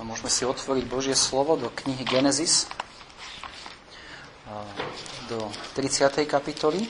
[0.00, 2.64] Môžeme si otvoriť Božie slovo do knihy Genesis,
[5.28, 6.24] do 30.
[6.24, 6.88] kapitoly.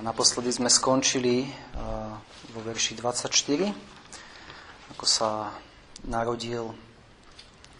[0.00, 1.44] Naposledy sme skončili
[2.56, 5.52] vo verši 24, ako sa
[6.08, 6.72] narodil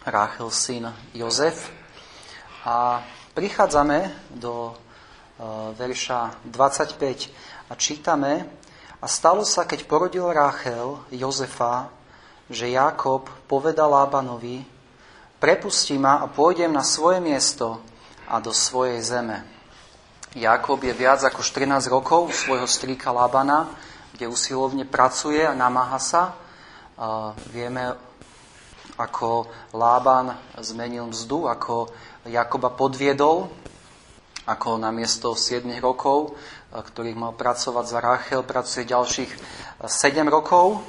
[0.05, 0.85] Ráchel syn
[1.17, 1.73] Jozef.
[2.69, 3.01] A
[3.33, 4.77] prichádzame do
[5.81, 7.33] verša 25
[7.67, 8.45] a čítame,
[9.01, 11.97] a stalo sa, keď porodil Ráchel Jozefa,
[12.51, 14.61] že Jakob povedal Lábanovi,
[15.39, 17.81] prepusti ma a pôjdem na svoje miesto
[18.27, 19.41] a do svojej zeme.
[20.37, 23.67] Jakob je viac ako 14 rokov u svojho strýka Lábana,
[24.15, 26.37] kde usilovne pracuje a namáha sa.
[27.51, 27.97] Vieme,
[28.95, 31.89] ako Lában zmenil mzdu, ako
[32.29, 33.49] Jakoba podviedol,
[34.45, 36.37] ako na miesto 7 rokov,
[36.71, 39.31] ktorých mal pracovať za Rachel, pracuje ďalších
[39.83, 40.79] 7 rokov.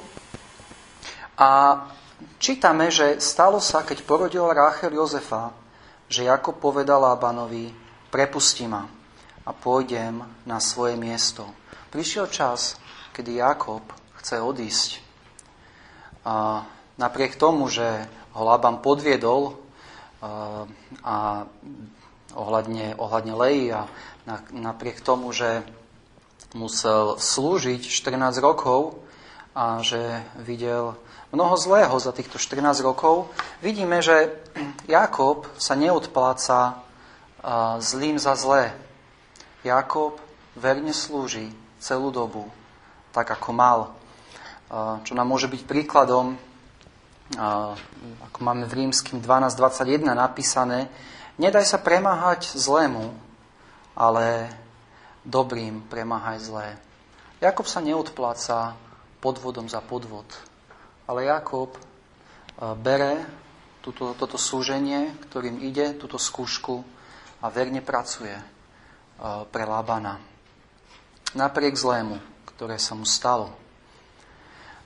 [1.37, 1.81] A
[2.37, 5.53] čítame, že stalo sa, keď porodil Ráchel Jozefa,
[6.05, 7.73] že Jakob povedal Lábanovi,
[8.13, 8.85] prepusti ma
[9.43, 11.43] a pôjdem na svoje miesto.
[11.89, 12.77] Prišiel čas,
[13.11, 13.81] kedy Jakob
[14.21, 15.01] chce odísť.
[16.23, 16.63] A
[16.95, 17.85] napriek tomu, že
[18.33, 19.57] ho Lában podviedol
[20.23, 20.63] a,
[21.03, 21.15] a
[22.33, 23.85] ohľadne, ohľadne Leji a
[24.53, 25.65] napriek tomu, že
[26.53, 29.03] musel slúžiť 14 rokov
[29.53, 30.01] a že
[30.41, 30.97] videl
[31.29, 33.29] mnoho zlého za týchto 14 rokov,
[33.61, 34.33] vidíme, že
[34.89, 36.81] Jakob sa neodpláca
[37.77, 38.73] zlým za zlé.
[39.61, 40.17] Jakob
[40.57, 42.49] verne slúži celú dobu,
[43.13, 43.79] tak ako mal.
[45.05, 46.33] Čo nám môže byť príkladom,
[48.29, 50.89] ako máme v rímským 12.21 napísané,
[51.37, 53.13] nedaj sa premáhať zlému,
[53.93, 54.49] ale
[55.21, 56.67] dobrým premáhaj zlé.
[57.37, 58.77] Jakob sa neodpláca
[59.23, 60.27] podvodom za podvod.
[61.07, 61.81] Ale Jakob e,
[62.75, 63.23] bere
[63.79, 66.83] túto, toto súženie, ktorým ide, túto skúšku
[67.39, 68.45] a verne pracuje e,
[69.47, 70.19] pre Labana.
[71.39, 72.19] Napriek zlému,
[72.51, 73.55] ktoré sa mu stalo.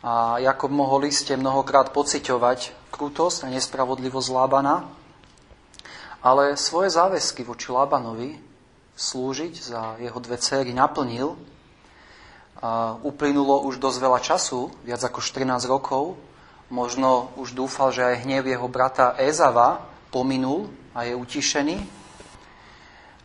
[0.05, 4.85] A Jakob mohol iste mnohokrát pociťovať krutosť a nespravodlivosť Lábana,
[6.21, 8.37] ale svoje záväzky voči Lábanovi
[8.97, 11.37] slúžiť za jeho dve céry naplnil
[13.05, 16.17] uplynulo už dosť veľa času, viac ako 14 rokov.
[16.67, 21.77] Možno už dúfal, že aj hnev jeho brata Ezava pominul a je utišený.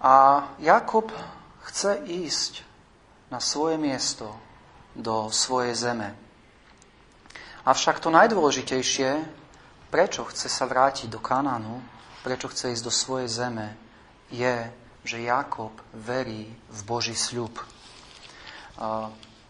[0.02, 1.10] A Jakob
[1.66, 2.62] chce ísť
[3.32, 4.28] na svoje miesto,
[4.92, 6.12] do svojej zeme.
[7.64, 9.24] Avšak to najdôležitejšie,
[9.88, 11.80] prečo chce sa vrátiť do Kanánu,
[12.20, 13.72] prečo chce ísť do svojej zeme,
[14.28, 14.68] je,
[15.06, 17.56] že Jakob verí v Boží sľub.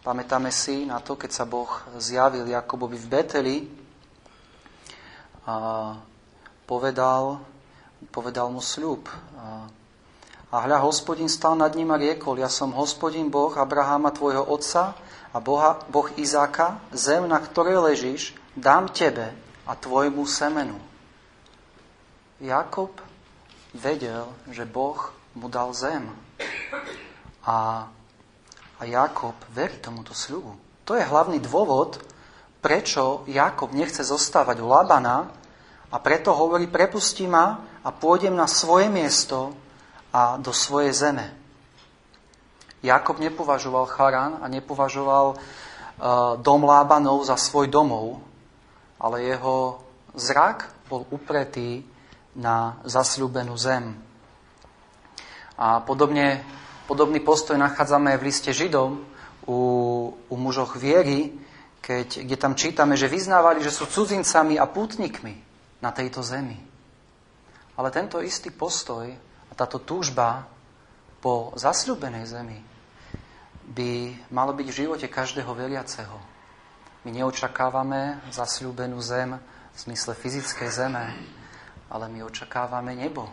[0.03, 3.57] Pamätáme si na to, keď sa Boh zjavil Jakobovi v Beteli
[5.47, 5.55] a
[6.67, 7.39] povedal,
[8.11, 9.07] povedal mu sľub.
[10.53, 14.93] A hľa, hospodin stal nad ním a riekol, ja som hospodin Boh Abraháma, tvojho otca
[15.33, 19.33] a Boha, Boh Izáka, zem, na ktorej ležíš, dám tebe
[19.65, 20.77] a tvojmu semenu.
[22.37, 22.91] Jakob
[23.73, 26.11] vedel, že Boh mu dal zem.
[27.41, 27.87] A
[28.83, 30.59] a Jakob verí tomuto sľubu.
[30.83, 32.03] To je hlavný dôvod,
[32.59, 35.31] prečo Jakob nechce zostávať u Labana
[35.87, 39.55] a preto hovorí, prepustí ma a pôjdem na svoje miesto
[40.11, 41.31] a do svojej zeme.
[42.83, 45.39] Jakob nepovažoval Charan a nepovažoval uh,
[46.43, 48.19] dom Lábanov za svoj domov,
[48.99, 49.79] ale jeho
[50.11, 51.87] zrak bol upretý
[52.35, 53.95] na zasľúbenú zem.
[55.55, 56.43] A podobne
[56.83, 58.99] Podobný postoj nachádzame aj v liste Židom
[59.47, 59.59] u,
[60.11, 61.31] u mužoch viery,
[61.79, 65.35] keď, kde tam čítame, že vyznávali, že sú cudzincami a pútnikmi
[65.83, 66.59] na tejto zemi.
[67.75, 69.07] Ale tento istý postoj
[69.47, 70.47] a táto túžba
[71.23, 72.59] po zasľúbenej zemi
[73.63, 73.91] by
[74.31, 76.19] malo byť v živote každého veriaceho.
[77.03, 79.39] My neočakávame zasľúbenú zem
[79.71, 81.03] v zmysle fyzickej zeme,
[81.87, 83.27] ale my očakávame nebo,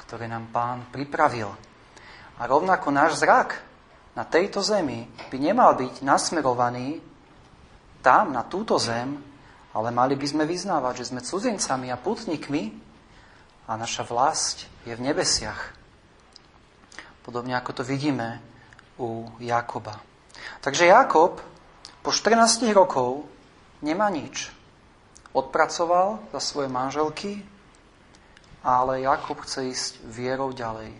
[0.00, 1.52] ktoré nám pán pripravil.
[2.38, 3.62] A rovnako náš zrak
[4.14, 7.02] na tejto zemi by nemal byť nasmerovaný
[8.04, 9.16] tam, na túto zem,
[9.74, 12.62] ale mali by sme vyznávať, že sme cudzincami a putníkmi
[13.66, 15.74] a naša vlast je v nebesiach.
[17.24, 18.38] Podobne ako to vidíme
[19.00, 19.98] u Jakoba.
[20.60, 21.40] Takže Jakob
[22.04, 23.24] po 14 rokov
[23.80, 24.52] nemá nič.
[25.32, 27.42] Odpracoval za svoje manželky,
[28.60, 30.92] ale Jakob chce ísť vierou ďalej.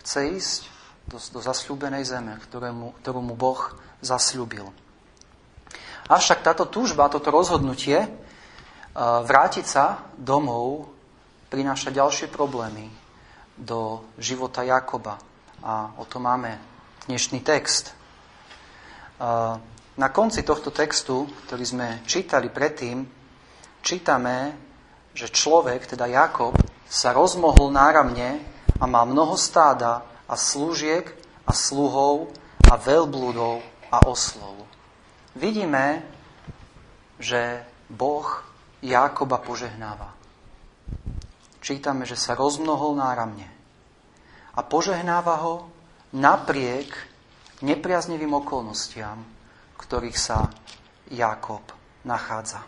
[0.00, 0.60] Chce ísť
[1.08, 3.60] do, do zasľúbenej zeme, ktorému, ktorú mu Boh
[4.00, 4.68] zasľúbil.
[6.04, 8.04] Avšak táto túžba, toto rozhodnutie
[8.94, 10.92] vrátiť sa domov
[11.48, 12.92] prináša ďalšie problémy
[13.56, 15.16] do života Jakoba.
[15.64, 16.60] A o to máme
[17.08, 17.96] dnešný text.
[19.94, 23.06] Na konci tohto textu, ktorý sme čítali predtým,
[23.80, 24.36] čítame,
[25.14, 28.42] že človek, teda Jakob, sa rozmohol náramne
[28.76, 31.08] a má mnoho stáda a slúžiek
[31.44, 32.32] a sluhov
[32.64, 33.60] a veľblúdov
[33.92, 34.64] a oslov.
[35.36, 36.02] Vidíme,
[37.20, 38.26] že Boh
[38.80, 40.12] Jákoba požehnáva.
[41.64, 43.48] Čítame, že sa rozmnohol náramne
[44.54, 45.68] a požehnáva ho
[46.14, 46.92] napriek
[47.64, 49.24] nepriaznivým okolnostiam,
[49.74, 50.52] v ktorých sa
[51.10, 51.64] Jákob
[52.04, 52.62] nachádza.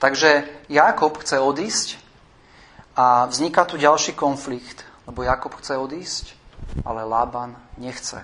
[0.00, 1.88] Takže Jákob chce odísť
[2.96, 6.38] a vzniká tu ďalší konflikt, lebo Jakob chce odísť,
[6.86, 8.22] ale Lában nechce.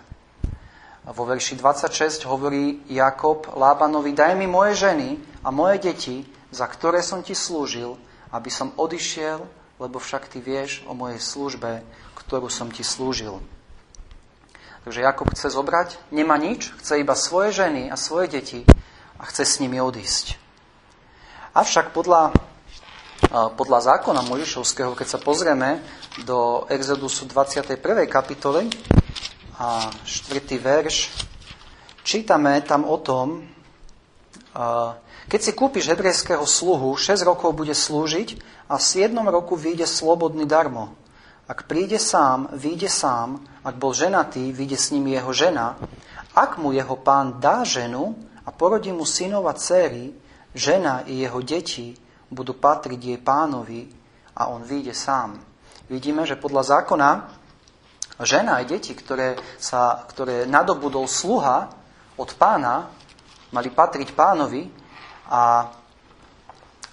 [1.02, 6.22] A vo verši 26 hovorí Jakob Lábanovi, daj mi moje ženy a moje deti,
[6.54, 7.98] za ktoré som ti slúžil,
[8.30, 9.42] aby som odišiel,
[9.82, 11.82] lebo však ty vieš o mojej službe,
[12.22, 13.42] ktorú som ti slúžil.
[14.86, 18.62] Takže Jakob chce zobrať, nemá nič, chce iba svoje ženy a svoje deti
[19.18, 20.38] a chce s nimi odísť.
[21.50, 22.30] Avšak podľa,
[23.30, 25.82] podľa zákona Možišovského, keď sa pozrieme
[26.22, 28.06] do Exodusu 21.
[28.06, 28.70] kapitoly,
[29.56, 30.60] a 4.
[30.60, 31.16] verš,
[32.04, 33.48] čítame tam o tom,
[35.26, 38.36] keď si kúpiš hebrejského sluhu, 6 rokov bude slúžiť
[38.68, 40.92] a v 7 roku vyjde slobodný darmo.
[41.48, 45.78] Ak príde sám, vyjde sám, ak bol ženatý, vyjde s ním jeho žena.
[46.36, 48.12] Ak mu jeho pán dá ženu
[48.44, 50.12] a porodí mu synov a dcery,
[50.52, 53.86] žena i jeho deti budú patriť jej pánovi
[54.36, 55.38] a on vyjde sám.
[55.86, 57.10] Vidíme, že podľa zákona
[58.24, 61.68] žena aj deti, ktoré, sa, ktoré nadobudol sluha
[62.16, 62.88] od pána,
[63.52, 64.66] mali patriť pánovi
[65.30, 65.68] a,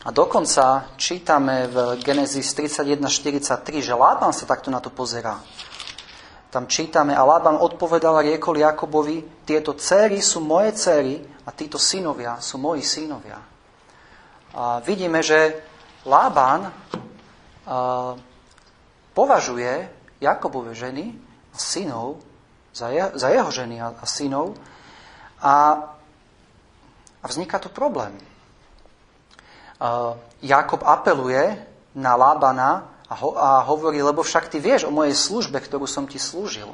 [0.03, 5.39] a dokonca čítame v Genesis 31.43, že Lában sa takto na to pozerá.
[6.53, 12.37] Tam čítame, a Lában odpovedal riekol Jakobovi, tieto céry sú moje céry a títo synovia
[12.37, 13.52] sú moji synovia.
[14.85, 15.57] Vidíme, že
[16.05, 16.69] Lában
[19.17, 19.89] považuje
[20.21, 21.13] Jakobove ženy
[21.53, 22.21] a synov,
[22.73, 24.53] za, je, za jeho ženy a, a synov
[25.41, 25.55] a,
[27.21, 28.13] a vzniká tu problém.
[30.41, 31.57] Jakob apeluje
[31.97, 36.05] na Lábana a, ho, a hovorí, lebo však ty vieš o mojej službe, ktorú som
[36.05, 36.71] ti slúžil.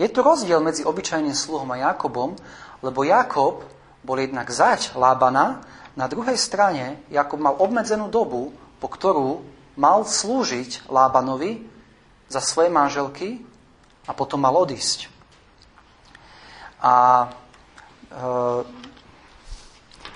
[0.00, 2.36] Je tu rozdiel medzi obyčajným sluhom a Jakobom,
[2.80, 3.64] lebo Jakob
[4.00, 5.60] bol jednak zať Lábana,
[5.92, 9.44] na druhej strane Jakob mal obmedzenú dobu, po ktorú
[9.76, 11.64] mal slúžiť Lábanovi
[12.32, 13.44] za svoje manželky
[14.08, 15.08] a potom mal odísť.
[16.82, 17.28] A,
[18.10, 18.24] e,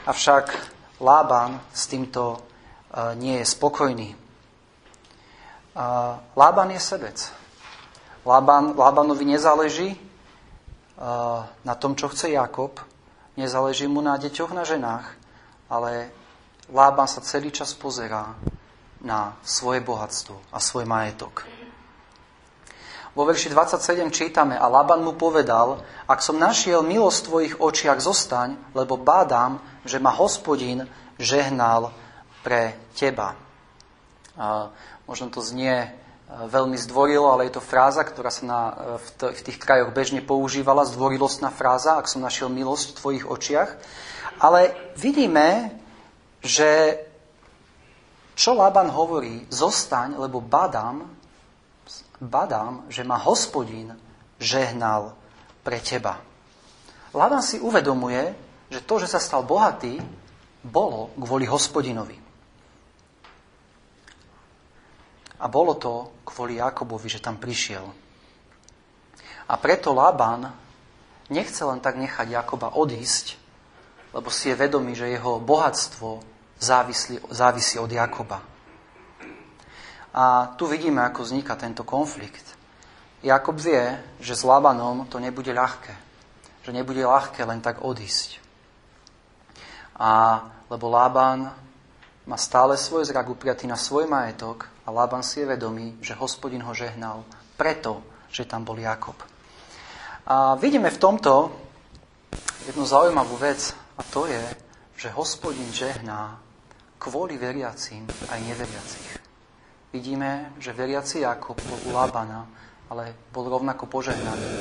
[0.09, 0.47] avšak
[0.99, 2.39] Lában s týmto e,
[3.21, 4.09] nie je spokojný.
[4.13, 4.17] E,
[6.35, 7.21] Lában je sebec.
[8.27, 9.99] Lában, Lábanovi nezáleží e,
[11.63, 12.81] na tom, čo chce Jakob,
[13.39, 15.26] nezáleží mu na deťoch, na ženách,
[15.71, 16.11] ale
[16.71, 18.35] Lában sa celý čas pozerá
[19.03, 21.47] na svoje bohatstvo a svoj majetok.
[23.17, 27.97] Vo verši 27 čítame, a Laban mu povedal, ak som našiel milosť v tvojich očiach,
[27.97, 29.57] zostaň, lebo bádam,
[29.89, 30.85] že ma hospodin
[31.17, 31.97] žehnal
[32.45, 33.33] pre teba.
[34.37, 34.69] A
[35.09, 35.89] možno to znie e,
[36.29, 38.61] veľmi zdvorilo, ale je to fráza, ktorá sa na,
[39.01, 43.71] e, v, tých krajoch bežne používala, zdvorilostná fráza, ak som našiel milosť v tvojich očiach.
[44.41, 45.73] Ale vidíme,
[46.45, 47.01] že
[48.37, 51.09] čo Laban hovorí, zostaň, lebo badám,
[52.21, 53.97] badám, že ma hospodín
[54.37, 55.17] žehnal
[55.65, 56.21] pre teba.
[57.17, 58.37] Laban si uvedomuje,
[58.69, 59.97] že to, že sa stal bohatý,
[60.61, 62.19] bolo kvôli hospodinovi.
[65.41, 67.89] A bolo to kvôli Jakobovi, že tam prišiel.
[69.49, 70.53] A preto Laban
[71.33, 73.46] nechce len tak nechať Jakoba odísť,
[74.17, 76.25] lebo si je vedomý, že jeho bohatstvo
[76.57, 78.41] závisí, závisí od Jakoba.
[80.17, 82.57] A tu vidíme, ako vzniká tento konflikt.
[83.21, 85.93] Jakob vie, že s Labanom to nebude ľahké.
[86.65, 88.41] Že nebude ľahké len tak odísť.
[90.01, 90.41] A
[90.73, 91.53] lebo Lában
[92.27, 96.65] má stále svoj zrak upriatý na svoj majetok a Lában si je vedomý, že hospodin
[96.65, 97.23] ho žehnal
[97.55, 99.15] preto, že tam bol Jakob.
[100.27, 101.55] A vidíme v tomto
[102.67, 104.45] jednu zaujímavú vec a to je,
[104.97, 106.41] že hospodin žehná
[107.01, 109.27] kvôli veriacím aj neveriacich
[109.97, 112.45] vidíme, že veriaci Jakob bol u Lábana,
[112.93, 114.61] ale bol rovnako požehnaný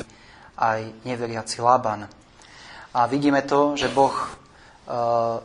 [0.56, 2.08] aj neveriaci Lában.
[2.96, 5.36] A vidíme to, že Boh uh,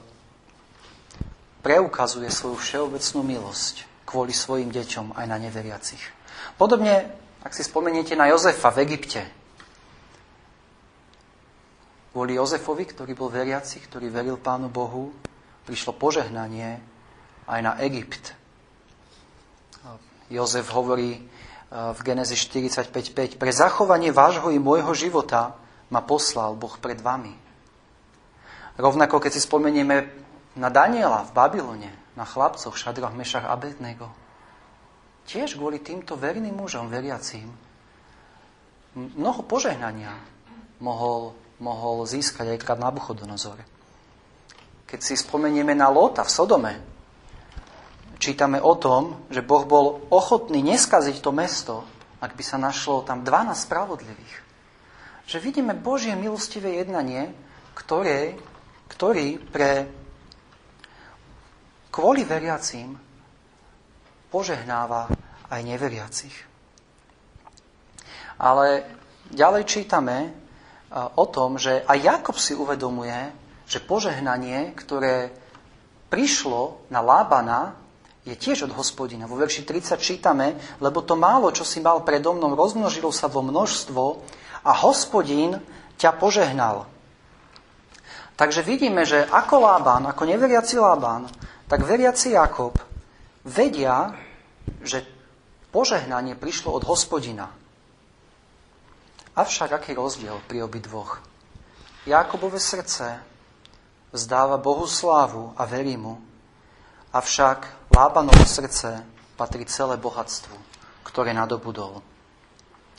[1.60, 6.00] preukazuje svoju všeobecnú milosť kvôli svojim deťom aj na neveriacich.
[6.56, 7.12] Podobne,
[7.44, 9.28] ak si spomeniete na Jozefa v Egypte,
[12.12, 15.16] kvôli Jozefovi, ktorý bol veriaci, ktorý veril Pánu Bohu,
[15.64, 16.84] prišlo požehnanie
[17.48, 18.36] aj na Egypt.
[20.32, 21.24] Jozef hovorí eh,
[21.72, 25.60] v Genezis 45.5 Pre zachovanie vášho i môjho života
[25.92, 27.36] ma poslal Boh pred vami.
[28.80, 30.08] Rovnako, keď si spomenieme
[30.56, 34.08] na Daniela v Babylone, na chlapcoch Šadrach, Mešach a Abednego.
[35.28, 37.52] Tiež kvôli týmto verným mužom, veriacím,
[38.96, 40.12] mnoho požehnania
[40.84, 43.62] mohol, mohol získať aj krát Nabuchodonozor.
[44.90, 46.74] Keď si spomenieme na Lota v Sodome,
[48.18, 51.76] čítame o tom, že Boh bol ochotný neskaziť to mesto,
[52.20, 54.36] ak by sa našlo tam 12 spravodlivých.
[55.30, 57.32] Že vidíme Božie milostivé jednanie,
[57.78, 58.36] ktoré,
[58.92, 59.88] ktorý pre
[61.94, 63.00] kvôli veriacím
[64.34, 65.08] požehnáva
[65.52, 66.36] aj neveriacich.
[68.42, 68.84] Ale
[69.30, 70.41] ďalej čítame
[70.92, 73.32] o tom, že aj Jakob si uvedomuje,
[73.64, 75.32] že požehnanie, ktoré
[76.12, 77.80] prišlo na Lábana,
[78.22, 79.26] je tiež od hospodina.
[79.26, 83.42] Vo verši 30 čítame, lebo to málo, čo si mal predo mnou, rozmnožilo sa vo
[83.42, 84.04] množstvo
[84.62, 85.58] a hospodin
[85.98, 86.86] ťa požehnal.
[88.38, 91.30] Takže vidíme, že ako Lában, ako neveriaci Lában,
[91.66, 92.78] tak veriaci Jakob
[93.46, 94.14] vedia,
[94.82, 95.02] že
[95.74, 97.61] požehnanie prišlo od hospodina.
[99.32, 101.24] Avšak aký rozdiel pri dvoch?
[102.04, 103.24] Jakobové srdce
[104.12, 106.20] vzdáva Bohu slávu a verí mu,
[107.16, 109.08] avšak Lábanovo srdce
[109.40, 110.56] patrí celé bohatstvu,
[111.08, 112.04] ktoré nadobudol.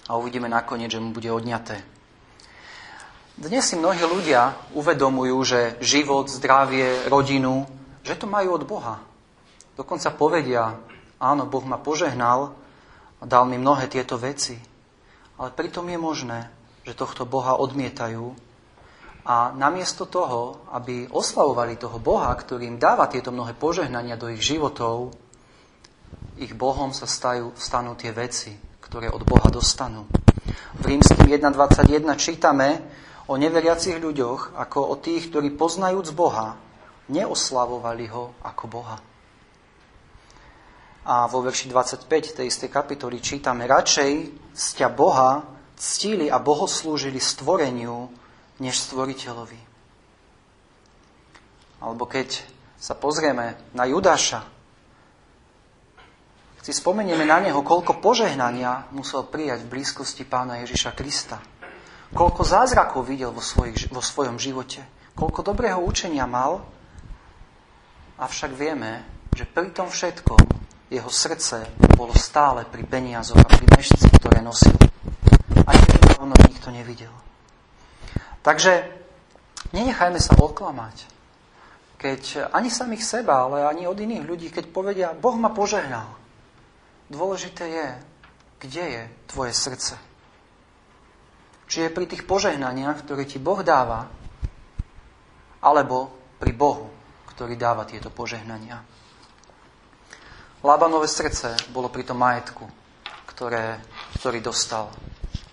[0.09, 1.85] A uvidíme nakoniec, že mu bude odňaté.
[3.37, 7.69] Dnes si mnohí ľudia uvedomujú, že život, zdravie, rodinu,
[8.05, 9.05] že to majú od Boha.
[9.77, 10.81] Dokonca povedia,
[11.21, 12.57] áno, Boh ma požehnal
[13.21, 14.72] a dal mi mnohé tieto veci.
[15.41, 16.41] Ale pritom je možné,
[16.83, 18.35] že tohto Boha odmietajú
[19.23, 24.43] a namiesto toho, aby oslavovali toho Boha, ktorý im dáva tieto mnohé požehnania do ich
[24.43, 25.15] životov,
[26.43, 28.51] ich Bohom sa stajú, stanú tie veci,
[28.83, 30.11] ktoré od Boha dostanú.
[30.75, 32.83] V rímským 1.21 čítame
[33.31, 36.59] o neveriacich ľuďoch ako o tých, ktorí poznajúc Boha,
[37.07, 39.12] neoslavovali ho ako Boha.
[41.03, 44.13] A vo verši 25 tej istej kapitoly čítame, radšej
[44.55, 45.43] sťa Boha
[45.75, 48.07] ctili a bohoslúžili stvoreniu,
[48.63, 49.59] než stvoriteľovi.
[51.83, 52.39] Alebo keď
[52.79, 54.47] sa pozrieme na Judáša,
[56.63, 61.43] si spomenieme na neho, koľko požehnania musel prijať v blízkosti pána Ježiša Krista.
[62.15, 64.87] Koľko zázrakov videl vo, svojich, vo svojom živote.
[65.19, 66.63] Koľko dobrého učenia mal
[68.23, 69.03] Avšak vieme,
[69.35, 70.39] že pri tom všetkom
[70.93, 74.77] jeho srdce bolo stále pri peniazoch a pri mešci, ktoré nosil.
[75.65, 75.81] Ani
[76.21, 77.13] ono nikto nevidel.
[78.45, 78.93] Takže
[79.73, 81.09] nenechajme sa oklamať.
[81.97, 86.13] Keď ani samých seba, ale ani od iných ľudí, keď povedia, Boh ma požehnal.
[87.09, 87.89] Dôležité je,
[88.61, 89.95] kde je tvoje srdce.
[91.71, 94.11] Či je pri tých požehnaniach, ktoré ti Boh dáva,
[95.63, 96.91] alebo pri Bohu,
[97.33, 98.83] ktorý dáva tieto požehnania.
[100.63, 102.63] Lábanové srdce bolo pri tom majetku,
[103.27, 103.83] ktoré,
[104.15, 104.95] ktorý dostal.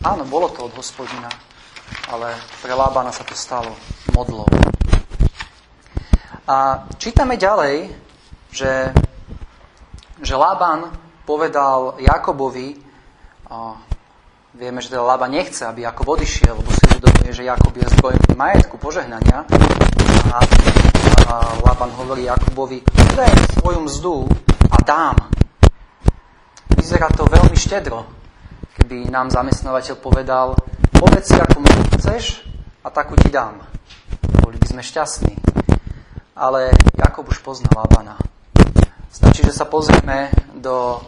[0.06, 1.26] Áno, bolo to od hospodina,
[2.14, 3.74] ale pre Lábana sa to stalo
[4.14, 4.46] modlou.
[6.46, 7.90] A čítame ďalej,
[8.54, 8.94] že,
[10.22, 10.94] že Lában
[11.26, 12.78] povedal Jakobovi,
[13.50, 13.82] a
[14.54, 18.38] vieme, že teda Lában nechce, aby Jakob odišiel, lebo si uvedomuje, že Jakob je zdrojom
[18.38, 19.42] majetku, požehnania.
[20.30, 20.38] A
[21.30, 22.82] a Laban hovorí Jakubovi,
[23.14, 23.30] daj
[23.62, 24.26] svoju mzdu
[24.84, 25.16] dám.
[26.76, 28.08] Vyzerá to veľmi štedro,
[28.80, 30.56] keby nám zamestnávateľ povedal,
[30.96, 32.24] povedz si, ako mzdu chceš
[32.82, 33.60] a takú ti dám.
[34.40, 35.36] Boli by sme šťastní.
[36.40, 38.16] Ale Jakob už pozná Labana.
[39.12, 41.04] Stačí, že sa pozrieme do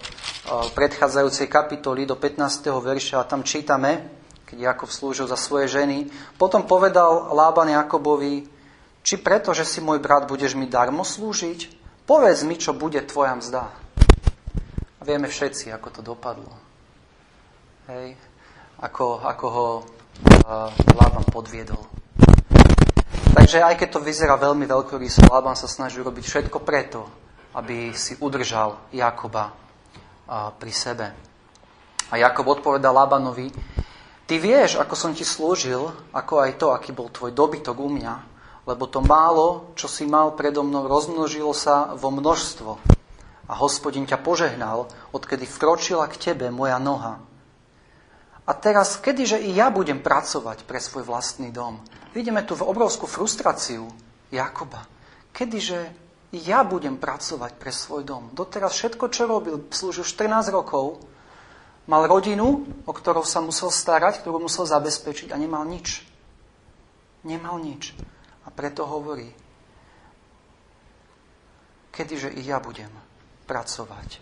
[0.76, 2.68] predchádzajúcej kapitoly, do 15.
[2.68, 4.12] verša a tam čítame,
[4.44, 6.12] keď Jakob slúžil za svoje ženy.
[6.36, 8.44] Potom povedal Lában Jakobovi,
[9.00, 11.81] či preto, že si môj brat, budeš mi darmo slúžiť?
[12.06, 13.64] Povedz mi, čo bude tvoja mzda.
[14.98, 16.50] A vieme všetci, ako to dopadlo.
[17.90, 18.18] Hej.
[18.82, 21.82] Ako, ako ho uh, Lában podviedol.
[23.32, 27.06] Takže aj keď to vyzerá veľmi veľkoryso, Lában sa snaží robiť všetko preto,
[27.54, 31.08] aby si udržal Jakoba uh, pri sebe.
[32.12, 33.54] A Jakob odpovedal Labanovi,
[34.26, 38.31] ty vieš, ako som ti slúžil, ako aj to, aký bol tvoj dobytok u mňa
[38.66, 42.72] lebo to málo, čo si mal predo mnou, rozmnožilo sa vo množstvo.
[43.50, 47.20] A hospodin ťa požehnal, odkedy vkročila k tebe moja noha.
[48.48, 51.82] A teraz, kedyže i ja budem pracovať pre svoj vlastný dom?
[52.12, 53.88] Vidíme tu v obrovskú frustráciu
[54.34, 54.84] Jakoba.
[55.32, 55.80] Kedyže
[56.32, 58.32] ja budem pracovať pre svoj dom?
[58.32, 61.00] Doteraz všetko, čo robil, slúžil 14 rokov,
[61.86, 66.04] mal rodinu, o ktorou sa musel starať, ktorú musel zabezpečiť a nemal nič.
[67.22, 67.94] Nemal nič.
[68.52, 69.32] Preto hovorí,
[71.92, 72.92] kedyže i ja budem
[73.48, 74.20] pracovať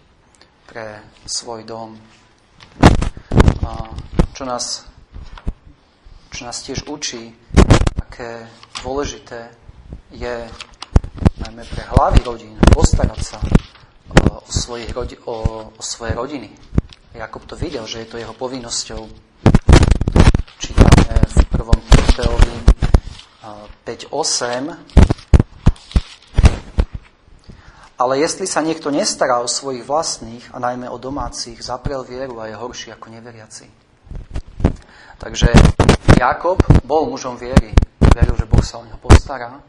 [0.69, 1.97] pre svoj dom.
[4.33, 4.85] Čo nás,
[6.31, 7.35] čo nás tiež učí,
[7.99, 8.47] aké
[8.81, 9.51] dôležité
[10.13, 10.47] je
[11.43, 13.39] najmä pre hlavy rodín postarať sa
[14.29, 15.03] o, svojich o,
[15.75, 16.49] o svoje rodiny.
[17.13, 19.01] Jakob to videl, že je to jeho povinnosťou.
[20.61, 22.58] Čítame v prvom Timoteovi
[23.41, 24.75] 5.8.
[27.99, 32.47] Ale jestli sa niekto nestará o svojich vlastných a najmä o domácich, zaprel vieru a
[32.47, 33.67] je horší ako neveriaci.
[35.19, 35.51] Takže
[36.15, 37.75] Jakob bol mužom viery.
[37.99, 39.59] Veril, že Boh sa o neho postará,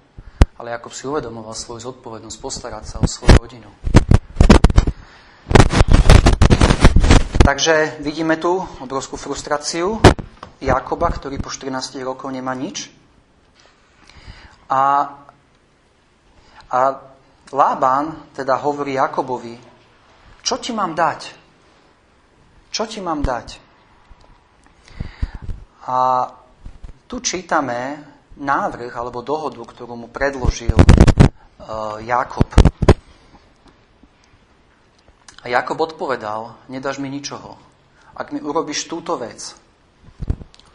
[0.59, 3.71] ale Jakob si uvedomoval svoju zodpovednosť postarať sa o svoju rodinu.
[7.43, 9.99] Takže vidíme tu obrovskú frustráciu
[10.63, 13.00] Jakoba, ktorý po 14 rokoch nemá nič.
[14.71, 14.83] A,
[16.71, 16.79] a
[17.51, 19.59] Lában teda hovorí Jakobovi,
[20.47, 21.21] čo ti mám dať?
[22.71, 23.59] Čo ti mám dať?
[25.91, 26.31] A
[27.11, 27.99] tu čítame
[28.39, 32.47] návrh alebo dohodu, ktorú mu predložil uh, Jakob.
[35.43, 37.59] A Jakob odpovedal, nedáš mi ničoho.
[38.15, 39.59] Ak mi urobíš túto vec,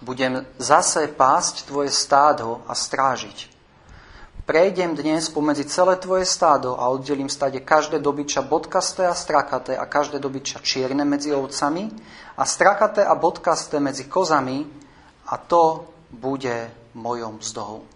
[0.03, 3.54] budem zase pásť tvoje stádo a strážiť.
[4.45, 9.89] Prejdem dnes pomedzi celé tvoje stádo a oddelím stade každé dobyča bodkasté a strakaté a
[9.89, 11.89] každé dobyča čierne medzi ovcami
[12.37, 14.61] a strakaté a bodkasté medzi kozami
[15.33, 17.89] a to bude mojou mzdou.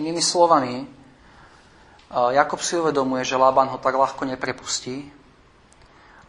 [0.00, 0.88] Inými slovami,
[2.16, 5.12] Jakob si uvedomuje, že Lában ho tak ľahko neprepustí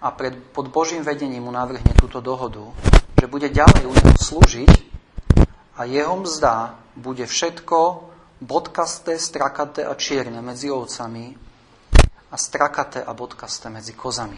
[0.03, 2.67] a pred, pod Božím vedením mu navrhne túto dohodu,
[3.15, 4.71] že bude ďalej u neho slúžiť
[5.79, 8.06] a jeho mzda bude všetko
[8.41, 11.33] bodkasté, strakaté a čierne medzi ovcami
[12.29, 14.37] a strakaté a bodkasté medzi kozami.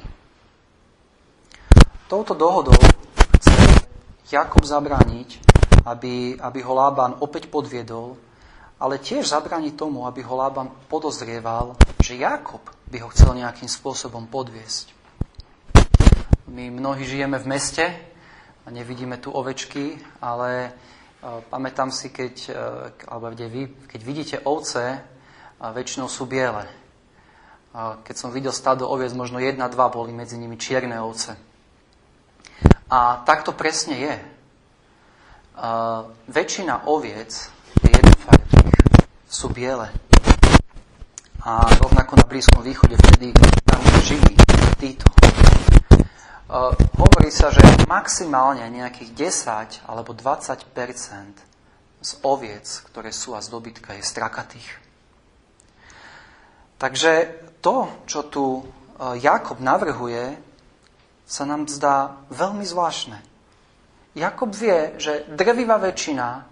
[2.09, 2.77] Touto dohodou
[3.37, 3.85] chce
[4.33, 5.29] Jakob zabrániť,
[5.85, 8.17] aby, aby ho Lában opäť podviedol,
[8.79, 14.25] ale tiež zabrániť tomu, aby ho Lában podozrieval, že Jakob by ho chcel nejakým spôsobom
[14.31, 14.95] podviesť.
[16.49, 17.85] My mnohí žijeme v meste
[18.65, 20.73] a nevidíme tu ovečky, ale
[21.19, 22.53] Pamätám si, keď, e,
[23.11, 25.03] alebo kde vy, keď vidíte ovce,
[25.59, 26.63] väčšinou sú biele.
[27.75, 31.35] Keď som videl stádo oviec, možno jedna, dva boli medzi nimi čierne ovce.
[32.89, 34.15] A tak to presne je.
[36.31, 37.29] Väčšina oviec
[37.83, 38.79] je jednofarebných,
[39.27, 39.91] sú biele.
[41.45, 43.35] A rovnako na Blízkom východe, vtedy
[43.67, 44.33] tam žili
[44.79, 45.05] títo.
[46.49, 49.13] Uh, hovorí sa, že maximálne nejakých
[49.85, 50.65] 10 alebo 20%
[52.01, 54.69] z oviec, ktoré sú a z dobytka, je strakatých.
[56.81, 57.11] Takže
[57.61, 58.65] to, čo tu uh,
[59.13, 60.41] Jakob navrhuje,
[61.29, 63.21] sa nám zdá veľmi zvláštne.
[64.17, 66.49] Jakob vie, že drvivá väčšina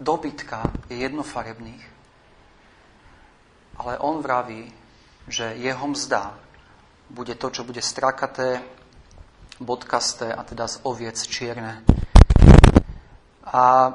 [0.00, 1.84] dobytka je jednofarebných,
[3.76, 4.72] ale on vraví,
[5.28, 6.32] že jeho mzda
[7.12, 8.64] bude to, čo bude strakaté
[9.60, 11.82] bodkasté a teda z oviec čierne.
[13.44, 13.94] A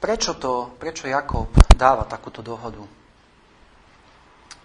[0.00, 2.80] prečo to, prečo Jakob dáva takúto dohodu?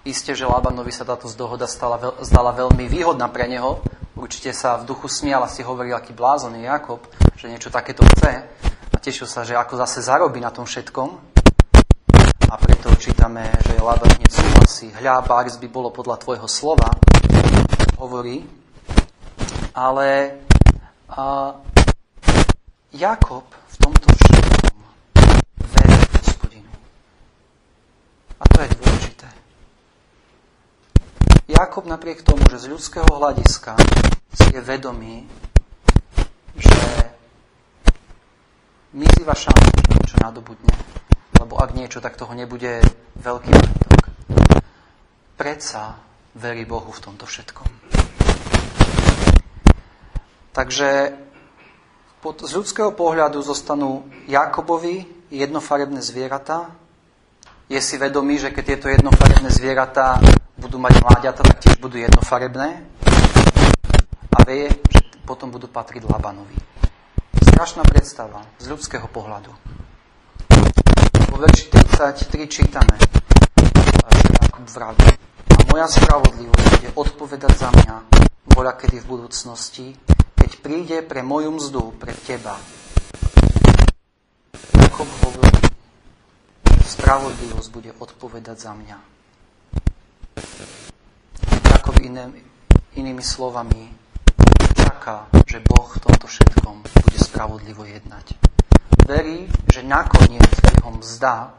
[0.08, 3.84] Isté, že Labanovi sa táto dohoda stala, zdala veľmi výhodná pre neho.
[4.16, 7.04] Určite sa v duchu smial a si hovoril, aký blázon je Jakob,
[7.36, 8.48] že niečo takéto chce.
[8.92, 11.10] A tešil sa, že ako zase zarobí na tom všetkom.
[12.50, 14.88] A preto čítame, že Laban hneď súhlasí.
[14.96, 16.90] Hľa, Bárs by bolo podľa tvojho slova,
[18.00, 18.48] hovorí,
[19.74, 20.40] ale
[21.10, 21.54] a,
[22.90, 24.78] Jakob v tomto všetkom
[25.62, 26.72] verí hospodinu.
[28.42, 29.28] A to je dôležité.
[31.50, 33.78] Jakob napriek tomu, že z ľudského hľadiska
[34.34, 35.26] si je vedomý,
[36.58, 36.82] že
[38.94, 40.74] mizíva šanca, že niečo nadobudne.
[41.40, 42.82] Lebo ak niečo, tak toho nebude
[43.22, 44.02] veľký majetok.
[45.40, 46.04] Predsa
[46.36, 47.79] verí Bohu v tomto všetkom.
[50.60, 51.16] Takže
[52.44, 56.76] z ľudského pohľadu zostanú Jakobovi jednofarebné zvieratá,
[57.72, 60.20] je si vedomý, že keď tieto jednofarebné zvieratá
[60.60, 62.76] budú mať mláďata, tak tiež budú jednofarebné.
[64.36, 66.60] A vie, že potom budú patriť Labanovi.
[67.56, 69.56] Strašná predstava z ľudského pohľadu.
[71.32, 75.08] Vo verši 33 čítame, že Jakub vraví,
[75.56, 77.96] a moja spravodlivosť bude odpovedať za mňa.
[78.60, 79.96] Voľa kedy v budúcnosti,
[80.50, 82.58] keď príde pre moju mzdu, pre teba.
[84.74, 85.62] Jakob hovorí,
[86.90, 88.98] spravodlivosť bude odpovedať za mňa.
[92.00, 92.32] Iné,
[92.98, 93.94] inými slovami
[94.74, 98.34] čaká, že Boh v tomto všetkom bude spravodlivo jednať.
[99.06, 101.54] Verí, že nakoniec jeho mzda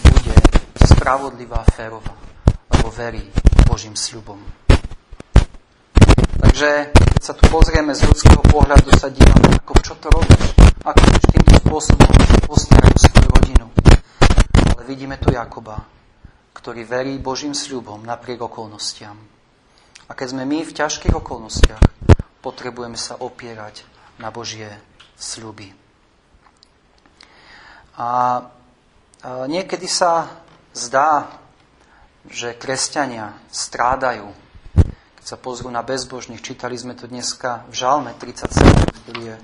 [0.00, 0.36] bude
[0.80, 2.16] spravodlivá a férová,
[2.72, 3.28] lebo verí
[3.68, 4.61] Božím sľubom.
[6.52, 10.52] Takže, keď sa tu pozrieme z ľudského pohľadu, sa dívame, ako čo to robíš,
[10.84, 12.12] ako chceš týmto spôsobom
[12.44, 13.66] postarať svoju rodinu,
[14.76, 15.80] ale vidíme tu Jakoba,
[16.52, 19.16] ktorý verí Božím sľubom napriek okolnostiam.
[20.04, 21.80] A keď sme my v ťažkých okolnostiach,
[22.44, 23.88] potrebujeme sa opierať
[24.20, 24.68] na Božie
[25.16, 25.72] sľuby.
[27.96, 28.44] A
[29.48, 30.44] niekedy sa
[30.76, 31.32] zdá,
[32.28, 34.51] že kresťania strádajú.
[35.22, 39.36] Sa pozrú na bezbožných, čítali sme to dneska v Žalme 37, ktorý je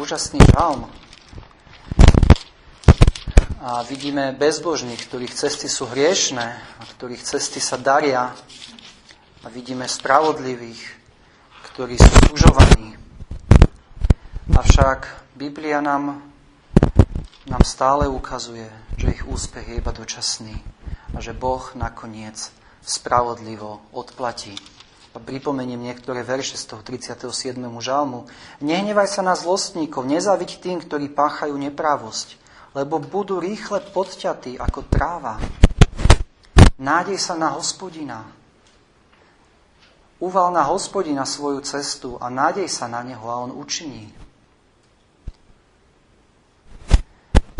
[0.00, 0.88] úžasný žalm,
[3.62, 8.34] a vidíme bezbožných, ktorých cesty sú hriešné a ktorých cesty sa daria.
[9.42, 10.82] A vidíme spravodlivých,
[11.70, 12.98] ktorí sú sužovaní.
[14.50, 16.26] Avšak Biblia nám,
[17.46, 18.66] nám stále ukazuje,
[18.98, 20.58] že ich úspech je iba dočasný
[21.14, 22.50] a že Boh nakoniec
[22.82, 24.58] spravodlivo odplatí.
[25.12, 27.60] Pripomeniem niektoré verše z toho 37.
[27.84, 28.24] žalmu.
[28.64, 35.36] Nehnevaj sa na zlostníkov, nezaviť tým, ktorí páchajú neprávosť lebo budú rýchle podťatí ako tráva.
[36.80, 38.24] Nádej sa na hospodina.
[40.22, 44.08] Uval na hospodina svoju cestu a nádej sa na neho a on učiní.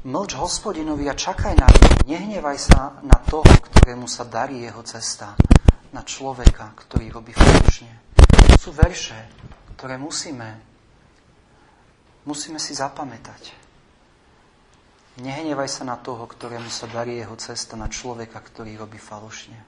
[0.02, 1.98] Mlč hospodinovi a čakaj na neho.
[2.02, 5.38] Nehnevaj sa na toho, ktorému sa darí jeho cesta.
[5.92, 7.92] Na človeka, ktorý robí falošne.
[8.52, 9.16] To sú verše,
[9.76, 10.56] ktoré musíme,
[12.24, 13.52] musíme si zapamätať.
[15.20, 19.60] Nehnevaj sa na toho, ktorému sa darí jeho cesta, na človeka, ktorý robí falošne.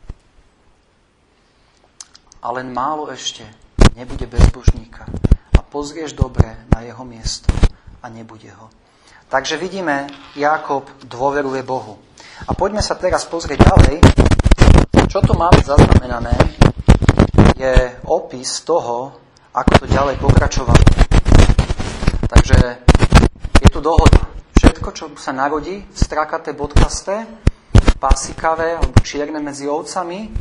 [2.41, 3.45] A len málo ešte
[3.93, 5.05] nebude bezbožníka.
[5.53, 7.53] A pozrieš dobre na jeho miesto
[8.01, 8.73] a nebude ho.
[9.29, 12.01] Takže vidíme, Jakob dôveruje Bohu.
[12.49, 14.24] A poďme sa teraz pozrieť ďalej.
[15.15, 16.35] Čo tu máme zaznamenané,
[17.55, 17.71] je
[18.11, 19.15] opis toho,
[19.55, 20.83] ako to ďalej pokračovalo.
[22.27, 22.59] Takže
[23.63, 24.27] je tu dohoda
[24.59, 27.31] všetko, čo sa narodí, strakaté, bodkasté,
[28.03, 30.35] pasikavé alebo čierne medzi ovcami,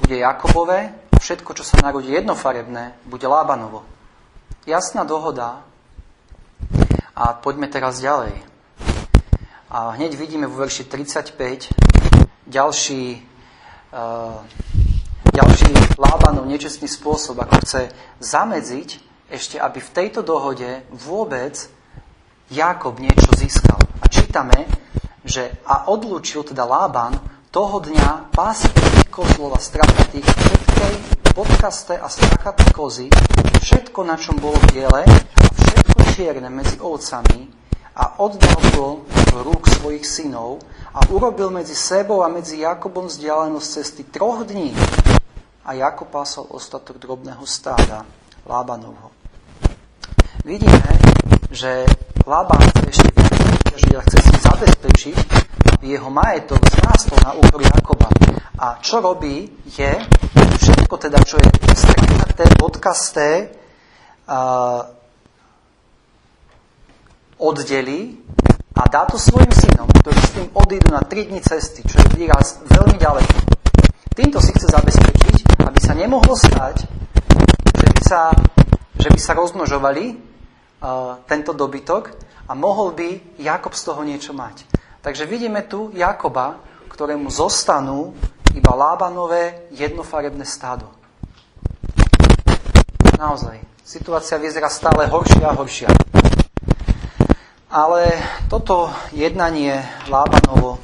[0.00, 3.84] bude Jakobové a všetko, čo sa narodí jednofarebné, bude Lábanovo.
[4.64, 5.60] Jasná dohoda.
[7.12, 8.32] A poďme teraz ďalej.
[9.68, 13.33] A hneď vidíme vo verši 35 ďalší,
[15.30, 17.80] ďalší Lábanov nečestný spôsob, ako chce
[18.18, 18.88] zamedziť
[19.30, 21.54] ešte, aby v tejto dohode vôbec
[22.50, 23.78] Jakob niečo získal.
[24.02, 24.66] A čítame,
[25.24, 27.16] že a odlúčil teda Lában
[27.48, 28.68] toho dňa pásy
[29.08, 30.94] kozlov a strakatých všetkej
[31.34, 33.06] podkaste a strakaté kozy,
[33.62, 35.06] všetko, na čom bolo biele
[35.38, 37.46] všetko čierne medzi ovcami
[37.94, 40.62] a oddal to do rúk svojich synov
[40.94, 44.70] a urobil medzi sebou a medzi Jakobom vzdialenosť cesty troch dní.
[45.66, 48.06] A Jakob pásol ostatok drobného stáda
[48.46, 49.10] Lábanovho.
[50.46, 50.78] Vidíme,
[51.50, 51.82] že
[52.22, 55.16] Labán chce ešte vyťažiť a chce si zabezpečiť,
[55.74, 58.08] aby jeho majetok zrástol na úkor Jakoba.
[58.60, 59.92] A čo robí, je
[60.62, 63.50] všetko teda, čo je strakaté, podcasté,
[64.30, 64.84] uh,
[67.40, 68.20] oddelí
[68.74, 72.18] a dá to svojim synom, ktorí s tým odídu na 3 dní cesty, čo je
[72.18, 73.36] výraz veľmi ďaleko.
[74.14, 76.86] Týmto si chce zabezpečiť, aby sa nemohlo stať,
[77.74, 78.30] že by sa,
[78.98, 80.04] že by sa rozmnožovali
[81.30, 82.02] tento dobytok
[82.46, 84.66] a mohol by Jakob z toho niečo mať.
[85.00, 86.58] Takže vidíme tu Jakoba,
[86.90, 88.14] ktorému zostanú
[88.54, 90.86] iba Lábanové jednofarebné stádo.
[93.18, 95.90] Naozaj, situácia vyzerá stále horšia a horšia.
[97.74, 98.06] Ale
[98.46, 99.74] toto jednanie
[100.06, 100.78] Lábanovo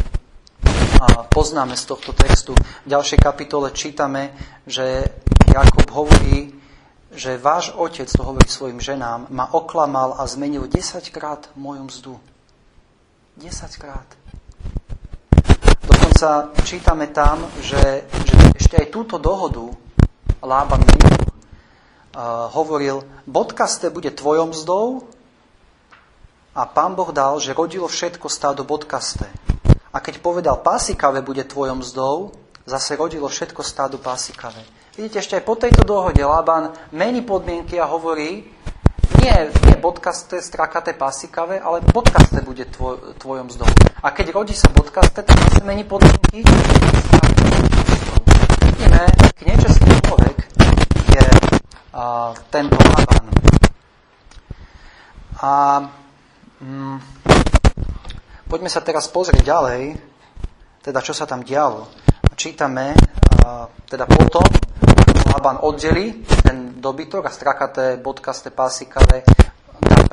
[1.31, 2.50] poznáme z tohto textu.
[2.59, 4.35] V ďalšej kapitole čítame,
[4.66, 5.07] že
[5.46, 6.59] Jakob hovorí
[7.11, 12.14] že váš otec, to hovorí svojim ženám, ma oklamal a zmenil 10 krát moju mzdu.
[13.35, 14.07] 10 krát.
[15.83, 19.74] Dokonca čítame tam, že, že ešte aj túto dohodu
[20.38, 21.18] Lában menil.
[22.11, 25.07] Uh, hovoril, bodkaste bude tvojom mzdou
[26.55, 29.27] a pán Boh dal, že rodilo všetko stádo bodkaste.
[29.91, 32.35] A keď povedal, pásikavé bude tvojom mzdou,
[32.67, 34.63] zase rodilo všetko stádu pásikavé.
[34.95, 38.47] Vidíte, ešte aj po tejto dohode Lában mení podmienky a hovorí,
[39.23, 39.37] nie,
[39.67, 43.71] nie bodkaste, strakaté, pásikavé, ale bodkaste bude tvoj, tvojom mzdou.
[44.03, 46.43] A keď rodí sa bodkaste, tak zase mení podmienky.
[48.65, 49.03] Vidíme,
[49.35, 50.37] k nečestný človek
[51.15, 51.27] je
[51.95, 53.25] a, tento Lában.
[55.41, 55.51] A
[56.61, 56.99] mm,
[58.49, 59.96] poďme sa teraz pozrieť ďalej,
[60.85, 61.88] teda čo sa tam dialo.
[62.37, 62.96] Čítame,
[63.44, 64.44] a, teda potom,
[65.31, 69.39] Laban oddeli ten dobytok a strakaté, bodkasté, pásikavé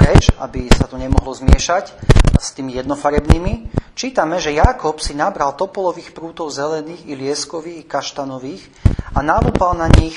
[0.08, 1.92] preč, aby sa to nemohlo zmiešať
[2.40, 3.68] s tými jednofarebnými.
[3.92, 8.64] Čítame, že Jakob si nabral topolových prútov zelených i lieskových i kaštanových
[9.12, 10.16] a nalúpal na nich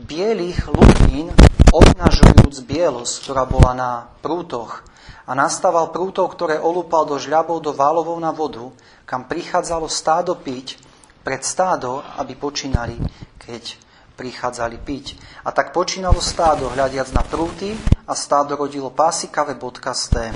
[0.00, 1.28] bielých lupín,
[1.68, 3.90] obnažujúc bielosť, ktorá bola na
[4.24, 4.80] prútoch
[5.28, 8.64] a nastával prútov, ktoré olúpal do žľabov do válovou na vodu,
[9.04, 10.80] kam prichádzalo stádo piť
[11.20, 12.96] pred stádo, aby počínali,
[13.36, 13.76] keď
[14.18, 15.14] prichádzali piť.
[15.46, 20.34] A tak počínalo stádo, hľadiac na prúty, a stádo rodilo pásikavé bodkasté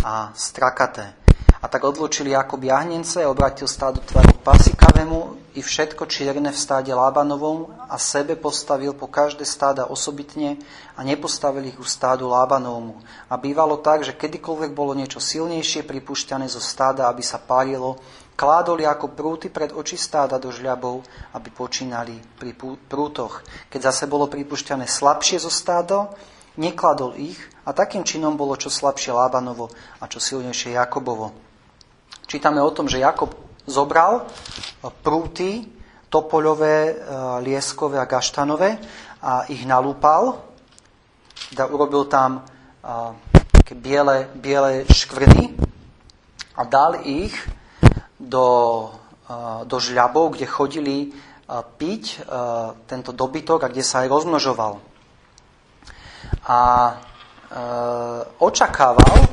[0.00, 1.12] a strakaté.
[1.62, 7.70] A tak odločili Jakob jahnence obratil stádo tvaru pasikavému i všetko čierne v stáde Lábanovom
[7.86, 10.58] a sebe postavil po každé stáda osobitne
[10.98, 12.98] a nepostavil ich u stádu Lábanovmu.
[13.30, 18.00] A bývalo tak, že kedykoľvek bolo niečo silnejšie pripušťané zo stáda, aby sa pálilo,
[18.34, 21.04] kládol ako prúty pred oči stáda do žľabov,
[21.36, 22.56] aby počínali pri
[22.88, 23.44] prútoch.
[23.68, 26.10] Keď zase bolo pripušťané slabšie zo stádo,
[26.56, 31.32] nekladol ich a takým činom bolo čo slabšie Lábanovo a čo silnejšie Jakobovo.
[32.26, 33.32] Čítame o tom, že Jakob
[33.68, 34.24] zobral e,
[35.04, 35.68] prúty
[36.08, 36.94] topoľové, e,
[37.46, 38.76] lieskové a gaštanové
[39.22, 40.40] a ich nalúpal.
[41.52, 42.42] Da urobil tam e,
[43.52, 45.56] také biele, biele škvrny
[46.56, 47.32] a dal ich
[48.22, 48.46] do,
[49.66, 50.96] do žľabov, kde chodili
[51.50, 52.22] piť
[52.86, 54.78] tento dobytok a kde sa aj rozmnožoval.
[56.46, 56.60] A
[58.38, 59.26] očakával,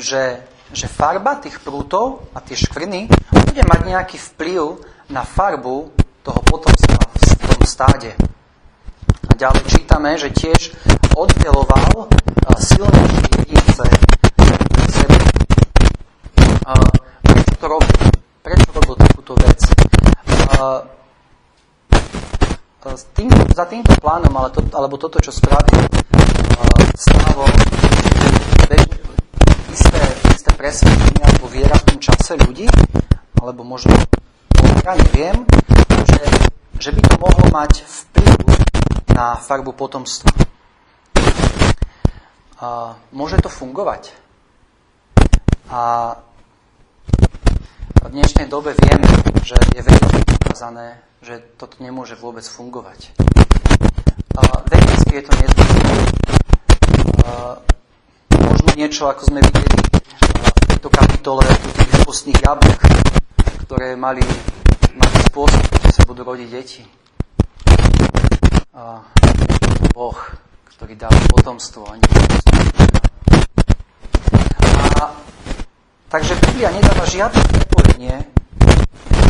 [0.00, 4.78] že že farba tých prútov a tie škvrny bude mať nejaký vplyv
[5.10, 5.90] na farbu
[6.22, 8.14] toho potomstva v tom stáde.
[9.26, 10.70] A ďalej čítame, že tiež
[11.18, 12.06] oddeloval
[12.54, 13.86] silnejšie jedince.
[17.26, 17.98] Prečo to robil?
[18.46, 18.70] Prečo
[19.30, 19.60] takúto vec?
[23.14, 25.86] Tým, za týmto plánom, ale to, alebo toto, čo spravil
[26.96, 27.44] Slavo,
[29.72, 30.00] isté,
[30.32, 32.66] isté presvedčenie alebo viera v tom čase ľudí,
[33.40, 33.94] alebo možno
[34.84, 35.44] ja neviem,
[36.08, 36.22] že,
[36.76, 38.36] že by to mohlo mať vplyv
[39.12, 40.32] na farbu potomstva.
[42.60, 44.12] A môže to fungovať.
[45.72, 46.12] A
[48.00, 49.08] v dnešnej dobe vieme,
[49.44, 53.12] že je veľmi ukázané, že toto nemôže vôbec fungovať.
[54.36, 56.10] A vedecky je to nezbytné
[58.80, 62.80] niečo, ako sme videli v tejto kapitole tých postných jablk,
[63.68, 64.24] ktoré mali,
[64.96, 66.80] mali spôsob, že sa budú rodiť deti.
[68.72, 69.04] A
[69.92, 70.16] boh,
[70.72, 72.00] ktorý dá potomstvo a
[74.96, 75.04] A,
[76.10, 78.26] takže Biblia nedáva žiadne prepojenie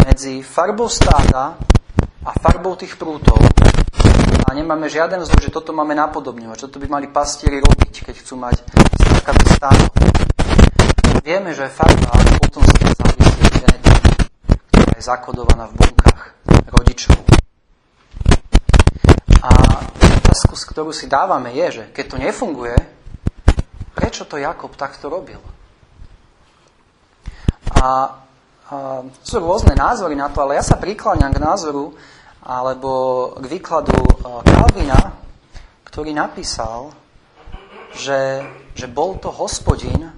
[0.09, 1.61] medzi farbou stáda
[2.25, 3.37] a farbou tých prútov.
[4.49, 8.15] A nemáme žiaden vzor, že toto máme napodobňovať, čo to by mali pastieri robiť, keď
[8.25, 8.65] chcú mať
[9.21, 9.85] takáto stáno.
[11.21, 14.11] Vieme, že farba potom sa závisí od genetiky,
[14.73, 16.21] ktorá je zakodovaná v bunkách
[16.73, 17.21] rodičov.
[19.45, 19.51] A
[20.25, 22.75] otázku, ktorú si dávame, je, že keď to nefunguje,
[23.93, 25.60] prečo to Jakob takto robil?
[27.75, 27.89] A, a
[29.23, 31.95] sú rôzne názory na to, ale ja sa prikláňam k názoru
[32.43, 32.91] alebo
[33.37, 33.95] k výkladu
[34.47, 35.19] Kalvina,
[35.85, 36.95] ktorý napísal,
[37.95, 38.47] že
[38.81, 40.09] že bol to hospodin,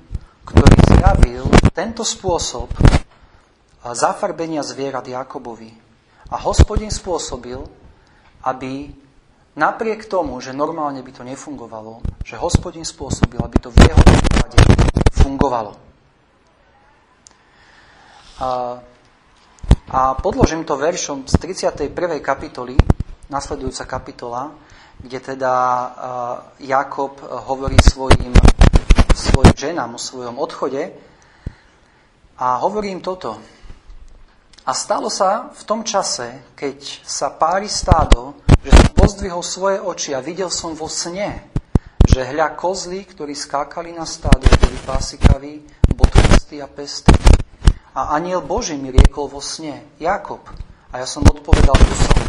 [0.46, 2.70] ktorý zjavil tento spôsob
[3.82, 5.74] zafarbenia zvierat Jakobovi.
[6.30, 7.58] A hospodin spôsobil,
[8.46, 8.86] aby
[9.58, 14.58] napriek tomu, že normálne by to nefungovalo, že hospodin spôsobil, aby to v jeho prípade
[15.18, 15.91] fungovalo.
[18.42, 18.82] A,
[19.86, 21.94] a podložím to veršom z 31.
[22.18, 22.74] kapitoly,
[23.30, 24.50] nasledujúca kapitola,
[24.98, 25.54] kde teda
[26.58, 28.34] Jakob hovorí svojim,
[29.14, 30.90] svojim ženám o svojom odchode.
[32.42, 33.38] A hovorím toto.
[34.66, 40.18] A stalo sa v tom čase, keď sa pári stádo, že som pozdvihol svoje oči
[40.18, 41.46] a videl som vo sne,
[42.02, 45.62] že hľa kozly, ktorí skákali na stádo, boli pásikaví,
[45.94, 47.41] bodkastí a pestí.
[47.92, 50.40] A aniel Boží mi riekol vo sne, Jakob.
[50.92, 52.20] A ja som odpovedal, tu som.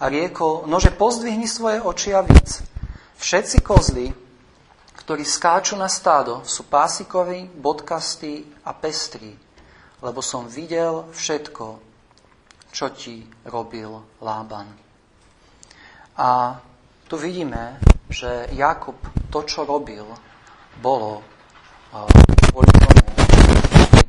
[0.00, 2.64] A riekol, nože pozdvihni svoje oči a víc.
[3.20, 4.08] Všetci kozly,
[5.04, 9.36] ktorí skáču na stádo, sú pásikoví, bodkastí a pestrí,
[10.00, 11.66] lebo som videl všetko,
[12.72, 14.72] čo ti robil Lában.
[16.16, 16.56] A
[17.04, 17.76] tu vidíme,
[18.08, 18.96] že Jakub
[19.28, 20.08] to, čo robil,
[20.80, 21.20] bolo
[22.48, 23.02] kvôli tomu,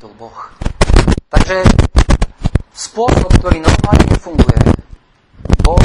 [0.00, 0.61] čo Boh.
[1.32, 1.64] Takže
[2.76, 4.60] spôsob, ktorý normálne nefunguje,
[5.64, 5.80] Boh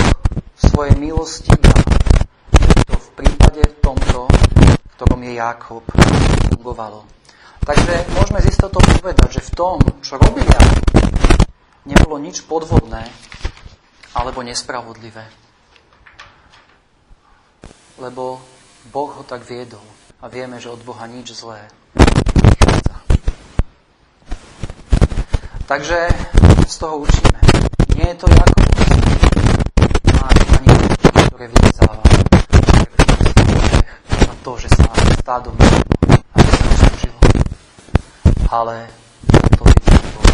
[0.60, 1.72] svoje milosti dá.
[2.92, 5.84] To v prípade v tomto, v ktorom je Jakob,
[6.52, 7.08] fungovalo.
[7.64, 10.84] Takže môžeme z istotou povedať, že v tom, čo robil Jakob,
[11.88, 13.08] nebolo nič podvodné
[14.20, 15.32] alebo nespravodlivé.
[18.04, 18.44] Lebo
[18.92, 19.84] Boh ho tak viedol
[20.20, 21.72] a vieme, že od Boha nič zlé
[25.68, 26.08] Takže
[26.68, 27.40] z toho učíme.
[28.00, 28.56] Nie je to Jakob,
[30.24, 30.72] ani
[31.28, 32.04] ktoré vyrezáva,
[34.16, 34.88] a to, že sa
[35.20, 35.52] stádo
[36.08, 37.20] a neslúžilo.
[38.48, 38.88] Ale
[39.60, 39.76] to je
[40.16, 40.32] Boh.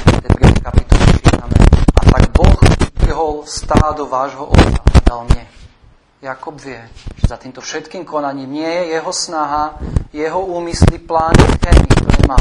[0.00, 2.56] V tej druhej kapitole čítame, a tak Boh
[3.04, 5.44] vyhol stádo vášho otca a dal mne.
[6.24, 6.80] Jakob vie,
[7.20, 9.76] že za týmto všetkým konaním nie je jeho snaha,
[10.08, 12.40] jeho úmysly, plány, témy, ktoré má,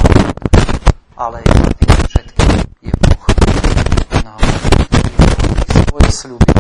[1.24, 2.52] ale za tým všetkým
[2.84, 3.24] je Boh.
[5.88, 6.52] svoje sľuby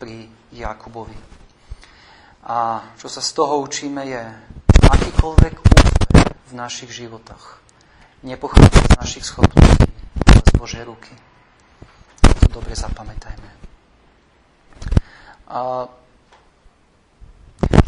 [0.00, 1.18] pri Jakubovi.
[2.48, 4.22] A čo sa z toho učíme je,
[4.88, 7.60] akýkoľvek úspech v našich životoch
[8.24, 9.84] nepochádza z našich schopností,
[10.24, 11.12] ale z Božej ruky.
[12.22, 13.50] To dobre zapamätajme.
[15.52, 15.84] A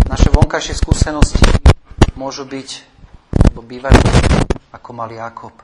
[0.05, 1.41] naše vonkajšie skúsenosti
[2.13, 2.71] môžu byť,
[3.41, 4.01] alebo bývajú
[4.75, 5.55] ako mal Jakob.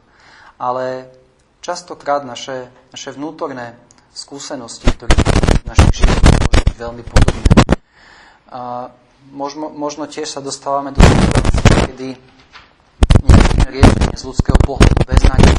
[0.60, 1.08] Ale
[1.64, 3.80] častokrát naše, naše vnútorné
[4.12, 7.50] skúsenosti, ktoré v našich životoch môžu byť veľmi podobné.
[8.52, 8.92] A
[9.32, 12.08] možno, možno tiež sa dostávame do situácie, kedy
[13.24, 15.56] nevidíme riešenie z ľudského pohľadu bez nádeje.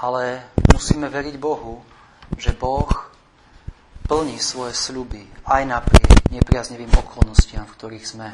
[0.00, 1.80] Ale musíme veriť Bohu,
[2.36, 2.88] že Boh
[4.04, 8.28] plní svoje sľuby aj napriek nepriaznivým okolnostiam, v ktorých sme.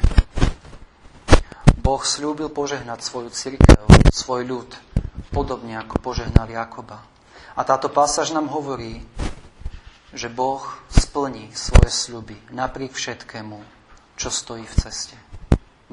[1.77, 4.69] Boh slúbil požehnať svoju církev, svoj ľud,
[5.37, 7.05] podobne ako požehnal Jakoba.
[7.53, 9.05] A táto pasáž nám hovorí,
[10.09, 13.61] že Boh splní svoje sľuby napriek všetkému,
[14.17, 15.13] čo stojí v ceste.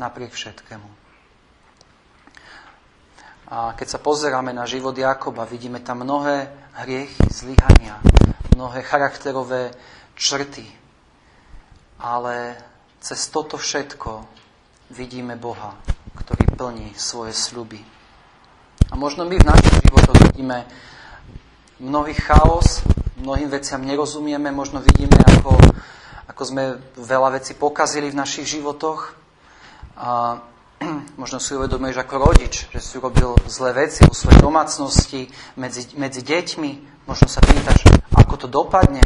[0.00, 0.88] Napriek všetkému.
[3.52, 6.48] A keď sa pozeráme na život Jakoba, vidíme tam mnohé
[6.80, 8.00] hriechy, zlyhania,
[8.57, 9.76] mnohé charakterové
[10.16, 10.64] črty.
[12.00, 12.57] Ale
[13.04, 14.24] cez toto všetko
[14.96, 15.76] vidíme Boha,
[16.16, 17.93] ktorý plní svoje sľuby.
[18.90, 20.68] A možno my v našich životoch vidíme
[21.81, 22.85] mnohý chaos,
[23.16, 25.57] mnohým veciam nerozumieme, možno vidíme, ako,
[26.29, 26.62] ako sme
[27.01, 29.16] veľa vecí pokazili v našich životoch.
[29.97, 30.40] A
[31.20, 36.20] možno si uvedomuješ ako rodič, že si urobil zlé veci vo svojej domácnosti, medzi, medzi
[36.20, 36.70] deťmi.
[37.09, 39.01] Možno sa pýtaš, ako to dopadne.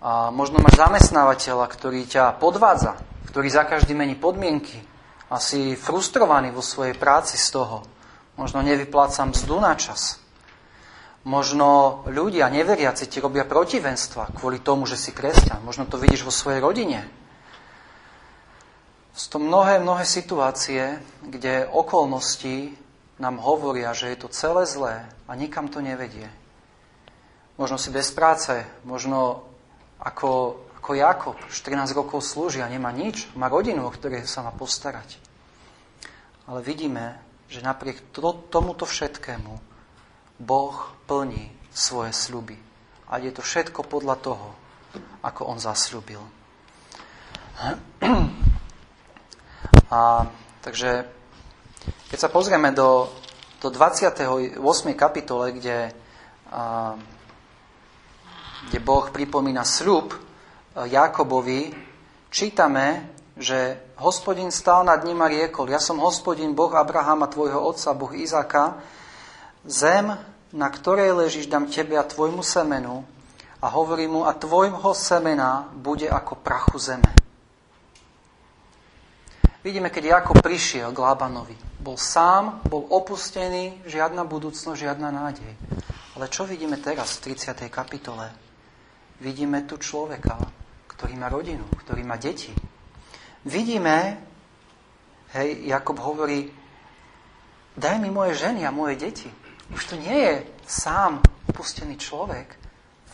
[0.00, 2.96] A možno máš zamestnávateľa, ktorý ťa podvádza,
[3.28, 4.89] ktorý za každý mení podmienky
[5.30, 7.86] a si frustrovaný vo svojej práci z toho.
[8.34, 10.18] Možno nevyplácam mzdu na čas.
[11.22, 15.60] Možno ľudia, neveriaci, ti robia protivenstva kvôli tomu, že si kresťan.
[15.62, 17.04] Možno to vidíš vo svojej rodine.
[19.12, 22.72] Sú to mnohé, mnohé situácie, kde okolnosti
[23.20, 26.32] nám hovoria, že je to celé zlé a nikam to nevedie.
[27.60, 29.44] Možno si bez práce, možno
[30.00, 34.56] ako, ako Jakob, 14 rokov slúži a nemá nič, má rodinu, o ktorej sa má
[34.56, 35.20] postarať.
[36.50, 37.14] Ale vidíme,
[37.46, 39.54] že napriek to, tomuto všetkému
[40.42, 40.76] Boh
[41.06, 42.58] plní svoje sľuby.
[43.06, 44.50] A je to všetko podľa toho,
[45.22, 46.18] ako on zasľubil.
[49.90, 50.22] A,
[50.62, 51.06] takže
[52.10, 53.10] keď sa pozrieme do,
[53.58, 54.58] do 28.
[54.94, 55.90] kapitole, kde,
[56.50, 56.94] a,
[58.70, 60.14] kde Boh pripomína sľub
[60.74, 61.74] Jakobovi,
[62.30, 67.94] čítame, že hospodin stál nad ním a riekol, ja som hospodin Boh Abrahama, tvojho otca,
[67.94, 68.82] Boh Izáka,
[69.66, 70.16] zem
[70.50, 73.06] na ktorej ležíš, dám tebe a tvojmu semenu
[73.62, 77.10] a hovorí mu, a tvojho semena bude ako prachu zeme.
[79.60, 85.52] Vidíme, keď Jakob prišiel k Lábanovi Bol sám, bol opustený, žiadna budúcnosť, žiadna nádej.
[86.16, 87.72] Ale čo vidíme teraz v 30.
[87.72, 88.28] kapitole?
[89.20, 90.36] Vidíme tu človeka,
[90.92, 92.52] ktorý má rodinu, ktorý má deti.
[93.44, 94.20] Vidíme,
[95.32, 96.52] hej, Jakob hovorí,
[97.72, 99.30] daj mi moje ženy a moje deti.
[99.72, 100.34] Už to nie je
[100.68, 102.60] sám opustený človek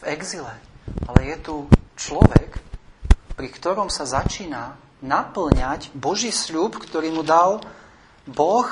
[0.01, 0.51] v exile,
[1.07, 1.55] ale je tu
[1.95, 2.59] človek,
[3.39, 4.75] pri ktorom sa začína
[5.05, 7.63] naplňať Boží sľub, ktorý mu dal
[8.27, 8.67] Boh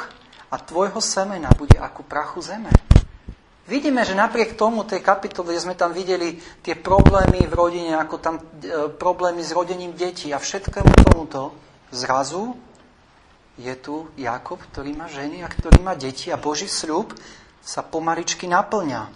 [0.50, 2.93] a tvojho semena bude ako prachu zeme.
[3.64, 8.16] Vidíme, že napriek tomu, tej kapitole, kde sme tam videli tie problémy v rodine, ako
[8.20, 11.56] tam e, problémy s rodením detí a všetkému tomuto,
[11.88, 12.60] zrazu
[13.56, 17.16] je tu Jakob, ktorý má ženy a ktorý má deti a Boží sľub
[17.64, 19.08] sa pomaličky naplňa.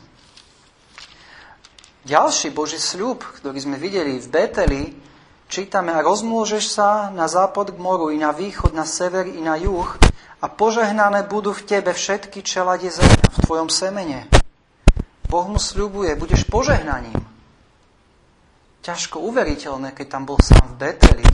[2.09, 4.83] Ďalší Boží sľub, ktorý sme videli v Beteli,
[5.53, 9.61] čítame a rozmôžeš sa na západ k moru, i na východ, na sever, i na
[9.61, 10.08] juh,
[10.39, 14.31] a požehnané budú v tebe všetky čelade zeme, v tvojom semene.
[15.29, 17.21] Boh mu sľubuje, budeš požehnaním.
[18.81, 21.27] Ťažko uveriteľné, keď tam bol sám v Beteli,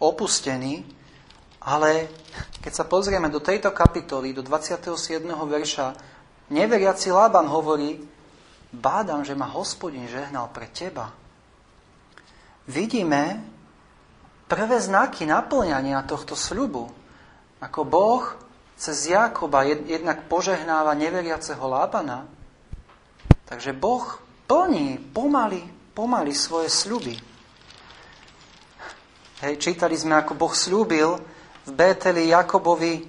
[0.00, 0.86] opustený,
[1.66, 2.08] ale
[2.62, 4.94] keď sa pozrieme do tejto kapitoly, do 27.
[5.26, 5.86] verša,
[6.54, 7.98] neveriaci Lában hovorí,
[8.70, 11.10] bádam, že ma hospodin žehnal pre teba.
[12.70, 13.42] Vidíme
[14.46, 17.05] prvé znaky naplňania tohto sľubu.
[17.60, 18.24] Ako Boh
[18.76, 22.28] cez Jakoba jednak požehnáva neveriaceho Lábana,
[23.48, 25.64] takže Boh plní pomaly,
[25.96, 27.16] pomaly svoje sľuby.
[29.40, 31.20] Hej, čítali sme, ako Boh slúbil
[31.68, 33.04] v Bételi Jakobovi,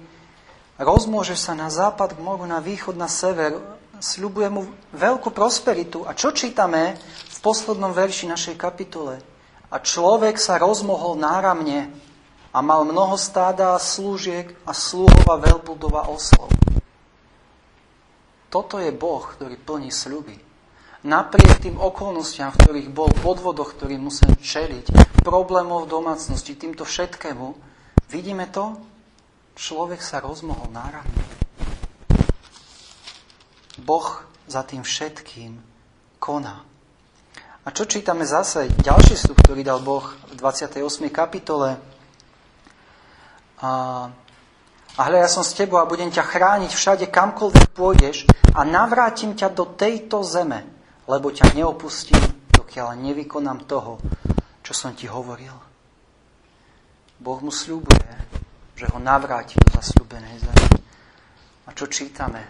[0.76, 3.56] rozmôže sa na západ k moru, na východ, na sever,
[3.96, 6.04] sľubuje mu veľkú prosperitu.
[6.04, 6.96] A čo čítame
[7.32, 9.20] v poslednom verši našej kapitole?
[9.68, 11.92] A človek sa rozmohol náramne
[12.52, 16.48] a mal mnoho stáda a slúžiek a sluhov a oslov.
[18.48, 20.36] Toto je Boh, ktorý plní sľuby.
[21.04, 27.54] Napriek tým okolnostiam, v ktorých bol, podvodoch, ktorým musel čeliť, problémov v domácnosti, týmto všetkému,
[28.08, 28.74] vidíme to,
[29.54, 31.22] človek sa rozmohol náramne.
[33.78, 35.60] Boh za tým všetkým
[36.18, 36.64] koná.
[37.62, 38.72] A čo čítame zase?
[38.80, 40.82] Ďalší slub, ktorý dal Boh v 28.
[41.12, 41.76] kapitole,
[43.58, 43.70] a,
[44.94, 49.34] a hľa, ja som s tebou a budem ťa chrániť všade, kamkoľvek pôjdeš a navrátim
[49.34, 50.62] ťa do tejto zeme,
[51.10, 52.22] lebo ťa neopustím,
[52.54, 53.98] dokiaľ nevykonám toho,
[54.62, 55.54] čo som ti hovoril.
[57.18, 58.10] Boh mu sľubuje,
[58.78, 60.66] že ho navráti do zasľúbenej zeme.
[61.66, 62.46] A čo čítame?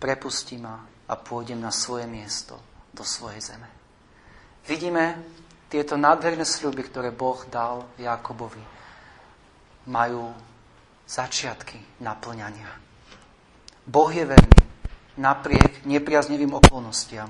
[0.00, 2.56] Prepustí ma a pôjdem na svoje miesto,
[2.96, 3.68] do svojej zeme.
[4.64, 5.20] Vidíme
[5.68, 8.79] tieto nádherné sľuby, ktoré Boh dal Jakobovi
[9.90, 10.30] majú
[11.10, 12.70] začiatky naplňania.
[13.90, 14.62] Boh je verný
[15.18, 17.26] napriek nepriaznivým okolnostiam,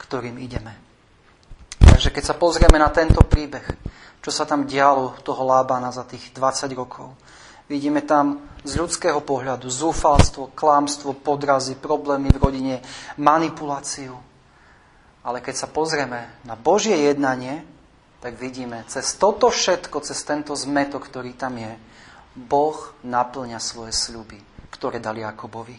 [0.00, 0.72] ktorým ideme.
[1.76, 3.68] Takže keď sa pozrieme na tento príbeh,
[4.24, 7.12] čo sa tam dialo toho Lábana za tých 20 rokov,
[7.68, 12.76] vidíme tam z ľudského pohľadu zúfalstvo, klámstvo, podrazy, problémy v rodine,
[13.20, 14.16] manipuláciu.
[15.22, 17.62] Ale keď sa pozrieme na Božie jednanie,
[18.18, 21.72] tak vidíme, cez toto všetko, cez tento zmetok, ktorý tam je,
[22.38, 24.38] Boh naplňa svoje sľuby,
[24.70, 25.74] ktoré dali Jakobovi.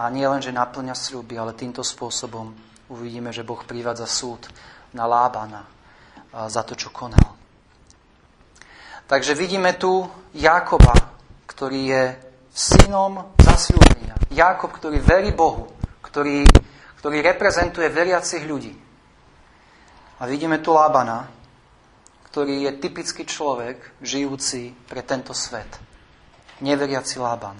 [0.00, 2.54] A nie len, že naplňa sľuby, ale týmto spôsobom
[2.88, 4.48] uvidíme, že Boh privádza súd
[4.96, 5.68] na Lábana
[6.48, 7.36] za to, čo konal.
[9.10, 10.94] Takže vidíme tu Jakoba,
[11.50, 12.02] ktorý je
[12.54, 14.14] synom zasľúbenia.
[14.30, 15.66] Jakob, ktorý verí Bohu,
[16.06, 16.46] ktorý,
[17.02, 18.70] ktorý reprezentuje veriacich ľudí.
[20.22, 21.26] A vidíme tu Lábana,
[22.30, 25.66] ktorý je typický človek, žijúci pre tento svet.
[26.62, 27.58] Neveriaci Lában.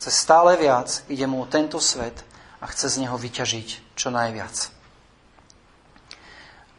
[0.00, 2.24] Chce stále viac, ide mu o tento svet
[2.64, 4.72] a chce z neho vyťažiť čo najviac.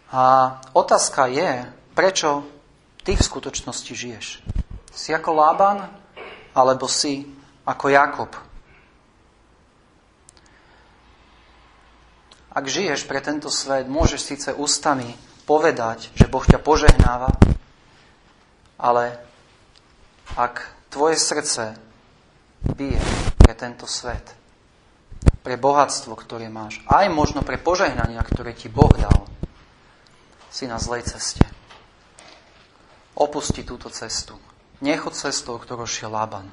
[0.09, 2.49] A otázka je, prečo
[3.05, 4.41] ty v skutočnosti žiješ.
[4.89, 5.85] Si ako Lában,
[6.57, 7.29] alebo si
[7.65, 8.31] ako Jakob.
[12.53, 17.31] Ak žiješ pre tento svet, môžeš síce ústami povedať, že Boh ťa požehnáva,
[18.79, 19.19] ale
[20.35, 21.77] ak tvoje srdce
[22.75, 22.99] bije
[23.39, 24.35] pre tento svet,
[25.43, 29.27] pre bohatstvo, ktoré máš, aj možno pre požehnania, ktoré ti Boh dal,
[30.47, 31.43] si na zlej ceste.
[33.13, 34.39] Opusti túto cestu.
[34.79, 36.47] Nechod cestou, ktorou šiel Laban.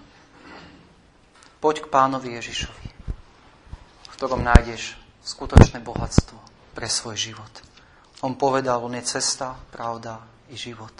[1.60, 2.88] Poď k pánovi Ježišovi,
[4.06, 6.36] v ktorom nájdeš skutočné bohatstvo
[6.72, 7.69] pre svoj život.
[8.20, 10.20] On povedal, on je cesta, pravda
[10.52, 10.92] i život.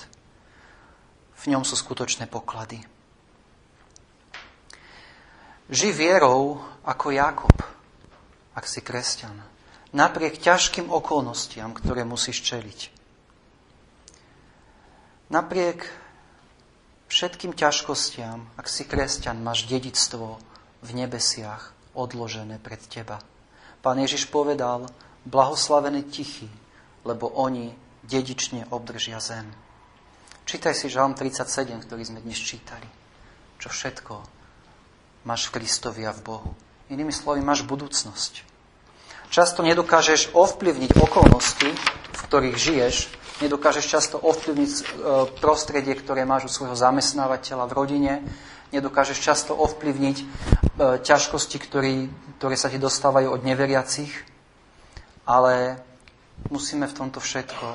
[1.36, 2.80] V ňom sú skutočné poklady.
[5.70, 7.56] Ži vierou ako Jakub,
[8.56, 9.36] ak si kresťan.
[9.92, 12.80] Napriek ťažkým okolnostiam, ktoré musíš čeliť.
[15.30, 15.86] Napriek
[17.06, 20.42] všetkým ťažkostiam, ak si kresťan, máš dedictvo
[20.82, 23.22] v nebesiach odložené pred teba.
[23.82, 24.90] Pán Ježiš povedal,
[25.26, 26.50] blahoslavený tichý,
[27.04, 27.72] lebo oni
[28.04, 29.48] dedične obdržia zem.
[30.44, 32.86] Čítaj si Žalm 37, ktorý sme dnes čítali.
[33.60, 34.14] Čo všetko
[35.24, 36.50] máš v Kristovi a v Bohu.
[36.90, 38.42] Inými slovy, máš budúcnosť.
[39.30, 41.70] Často nedokážeš ovplyvniť okolnosti,
[42.10, 42.94] v ktorých žiješ,
[43.46, 44.82] nedokážeš často ovplyvniť e,
[45.38, 48.12] prostredie, ktoré máš u svojho zamestnávateľa v rodine,
[48.74, 50.24] nedokážeš často ovplyvniť e,
[50.98, 51.56] ťažkosti,
[52.34, 54.10] ktoré sa ti dostávajú od neveriacich,
[55.30, 55.78] ale
[56.48, 57.66] musíme v tomto všetko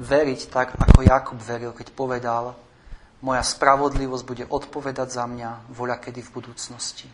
[0.00, 2.56] veriť tak, ako Jakub veril, keď povedal,
[3.20, 7.08] moja spravodlivosť bude odpovedať za mňa voľa kedy v budúcnosti,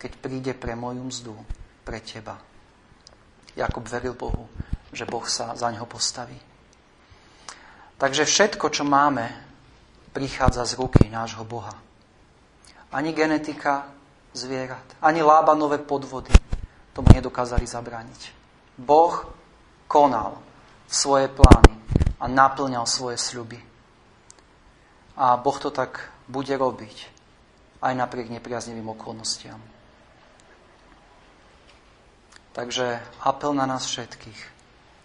[0.00, 1.34] keď príde pre moju mzdu,
[1.84, 2.40] pre teba.
[3.54, 4.50] Jakub veril Bohu,
[4.92, 6.36] že Boh sa za neho postaví.
[7.96, 9.30] Takže všetko, čo máme,
[10.10, 11.74] prichádza z ruky nášho Boha.
[12.94, 13.86] Ani genetika
[14.34, 16.34] zvierat, ani lábanové podvody
[16.94, 18.30] tomu nedokázali zabrániť.
[18.78, 19.26] Boh
[19.94, 20.42] konal
[20.90, 21.78] svoje plány
[22.18, 23.62] a naplňal svoje sľuby.
[25.14, 27.06] A Boh to tak bude robiť
[27.78, 29.62] aj napriek nepriaznivým okolnostiam.
[32.58, 34.40] Takže apel na nás všetkých.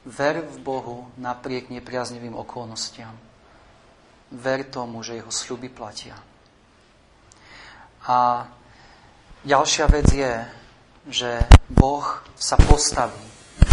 [0.09, 3.13] Ver v Bohu napriek nepriaznivým okolnostiam.
[4.33, 6.17] Ver tomu, že jeho sľuby platia.
[8.09, 8.49] A
[9.45, 10.33] ďalšia vec je,
[11.09, 11.29] že
[11.69, 12.05] Boh
[12.37, 13.25] sa postaví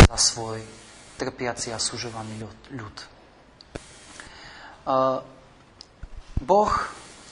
[0.09, 0.86] za svoj
[1.17, 2.45] trpiaci a sužovaný
[2.77, 2.97] ľud.
[6.37, 6.73] Boh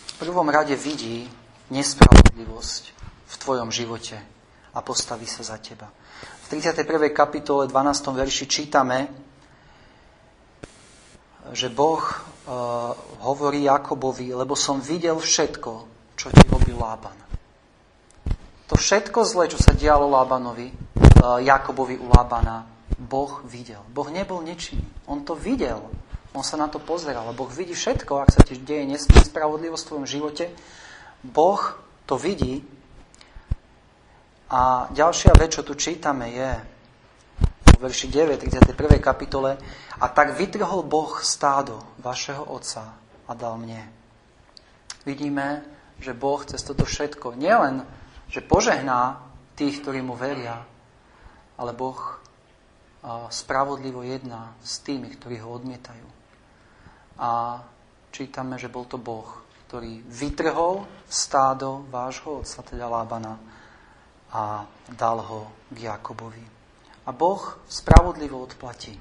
[0.04, 1.28] v prvom rade vidí
[1.70, 2.82] nespravodlivosť
[3.28, 4.16] v tvojom živote
[4.74, 5.86] a postaví sa za teba.
[6.50, 7.14] V 31.
[7.14, 8.10] kapitole 12.
[8.10, 9.08] verši čítame,
[11.52, 15.72] že Boh uh, hovorí Jakobovi, lebo som videl všetko,
[16.16, 17.16] čo ti robil Lában.
[18.72, 22.64] To všetko zle, čo sa dialo Lábanovi, uh, Jakobovi u Lábana,
[22.98, 23.82] Boh videl.
[23.90, 24.86] Boh nebol nečinný.
[25.10, 25.90] On to videl.
[26.34, 27.30] On sa na to pozeral.
[27.34, 30.44] Boh vidí všetko, ak sa ti deje nespravodlivosť v tvojom živote.
[31.22, 31.62] Boh
[32.06, 32.62] to vidí
[34.54, 36.50] a ďalšia vec, čo tu čítame, je
[37.74, 39.02] v verši 9, 31.
[39.02, 39.58] kapitole
[39.98, 42.94] a tak vytrhol Boh stádo vašeho otca
[43.26, 43.82] a dal mne.
[45.02, 45.66] Vidíme,
[45.98, 47.82] že Boh cez toto všetko nielen,
[48.30, 49.26] že požehná
[49.58, 50.62] tých, ktorí mu veria,
[51.58, 52.22] ale Boh
[53.28, 56.08] spravodlivo jedná s tými, ktorí ho odmietajú.
[57.20, 57.60] A
[58.10, 59.28] čítame, že bol to Boh,
[59.68, 63.36] ktorý vytrhol stádo vášho otca, teda Lábana,
[64.34, 66.42] a dal ho k Jakobovi.
[67.06, 68.98] A Boh spravodlivo odplatí.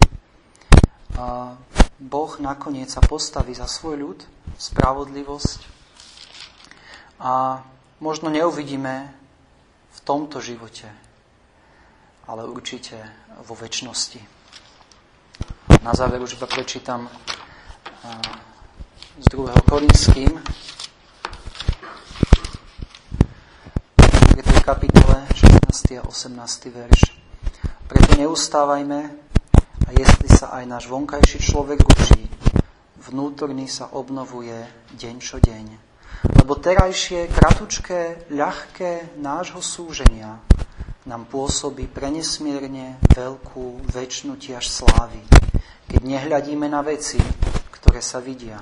[1.17, 1.57] A
[2.03, 4.19] boh nakoniec sa postaví za svoj ľud,
[4.57, 5.59] spravodlivosť
[7.21, 7.63] a
[8.03, 9.13] možno neuvidíme
[9.93, 10.89] v tomto živote,
[12.27, 12.95] ale určite
[13.43, 14.21] vo väčšnosti.
[15.83, 17.11] Na záver už iba prečítam
[19.19, 19.51] z 2.
[19.67, 20.39] Korinským,
[24.63, 25.99] kapitole 16.
[25.99, 26.71] a 18.
[26.71, 27.19] verš.
[27.83, 28.99] Preto neustávajme
[29.83, 32.31] a jestli sa aj náš vonkajší človek ruší,
[33.11, 34.55] vnútorný sa obnovuje
[34.95, 35.65] deň čo deň.
[36.39, 40.39] Lebo terajšie, kratučké, ľahké nášho súženia
[41.03, 45.19] nám pôsobí prenesmierne veľkú väčšinu tiaž slávy,
[45.91, 47.19] keď nehľadíme na veci,
[47.75, 48.55] ktoré sa vidia,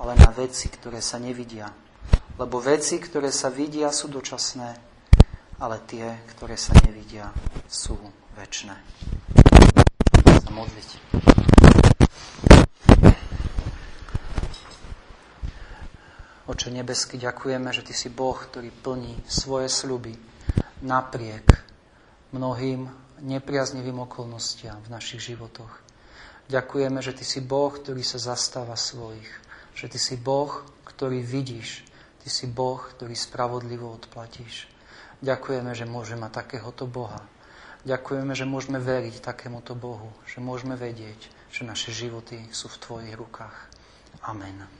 [0.00, 1.68] ale na veci, ktoré sa nevidia.
[2.40, 4.72] Lebo veci, ktoré sa vidia, sú dočasné,
[5.60, 7.28] ale tie, ktoré sa nevidia,
[7.68, 8.00] sú
[8.40, 8.72] väčšie.
[10.40, 10.88] Sa modliť.
[16.48, 20.30] Oče nebesky, ďakujeme, že Ty si Boh, ktorý plní svoje sľuby
[20.80, 21.46] napriek
[22.32, 22.88] mnohým
[23.20, 25.70] nepriaznivým okolnostiam v našich životoch.
[26.50, 29.28] Ďakujeme, že Ty si Boh, ktorý sa zastáva svojich.
[29.76, 30.50] Že Ty si Boh,
[30.88, 31.86] ktorý vidíš.
[32.20, 34.66] Ty si Boh, ktorý spravodlivo odplatíš.
[35.20, 37.22] Ďakujeme, že môžeme mať takéhoto Boha.
[37.84, 43.14] Ďakujeme, že môžeme veriť takémuto Bohu, že môžeme vedieť, že naše životy sú v Tvojich
[43.16, 43.56] rukách.
[44.20, 44.70] Amen.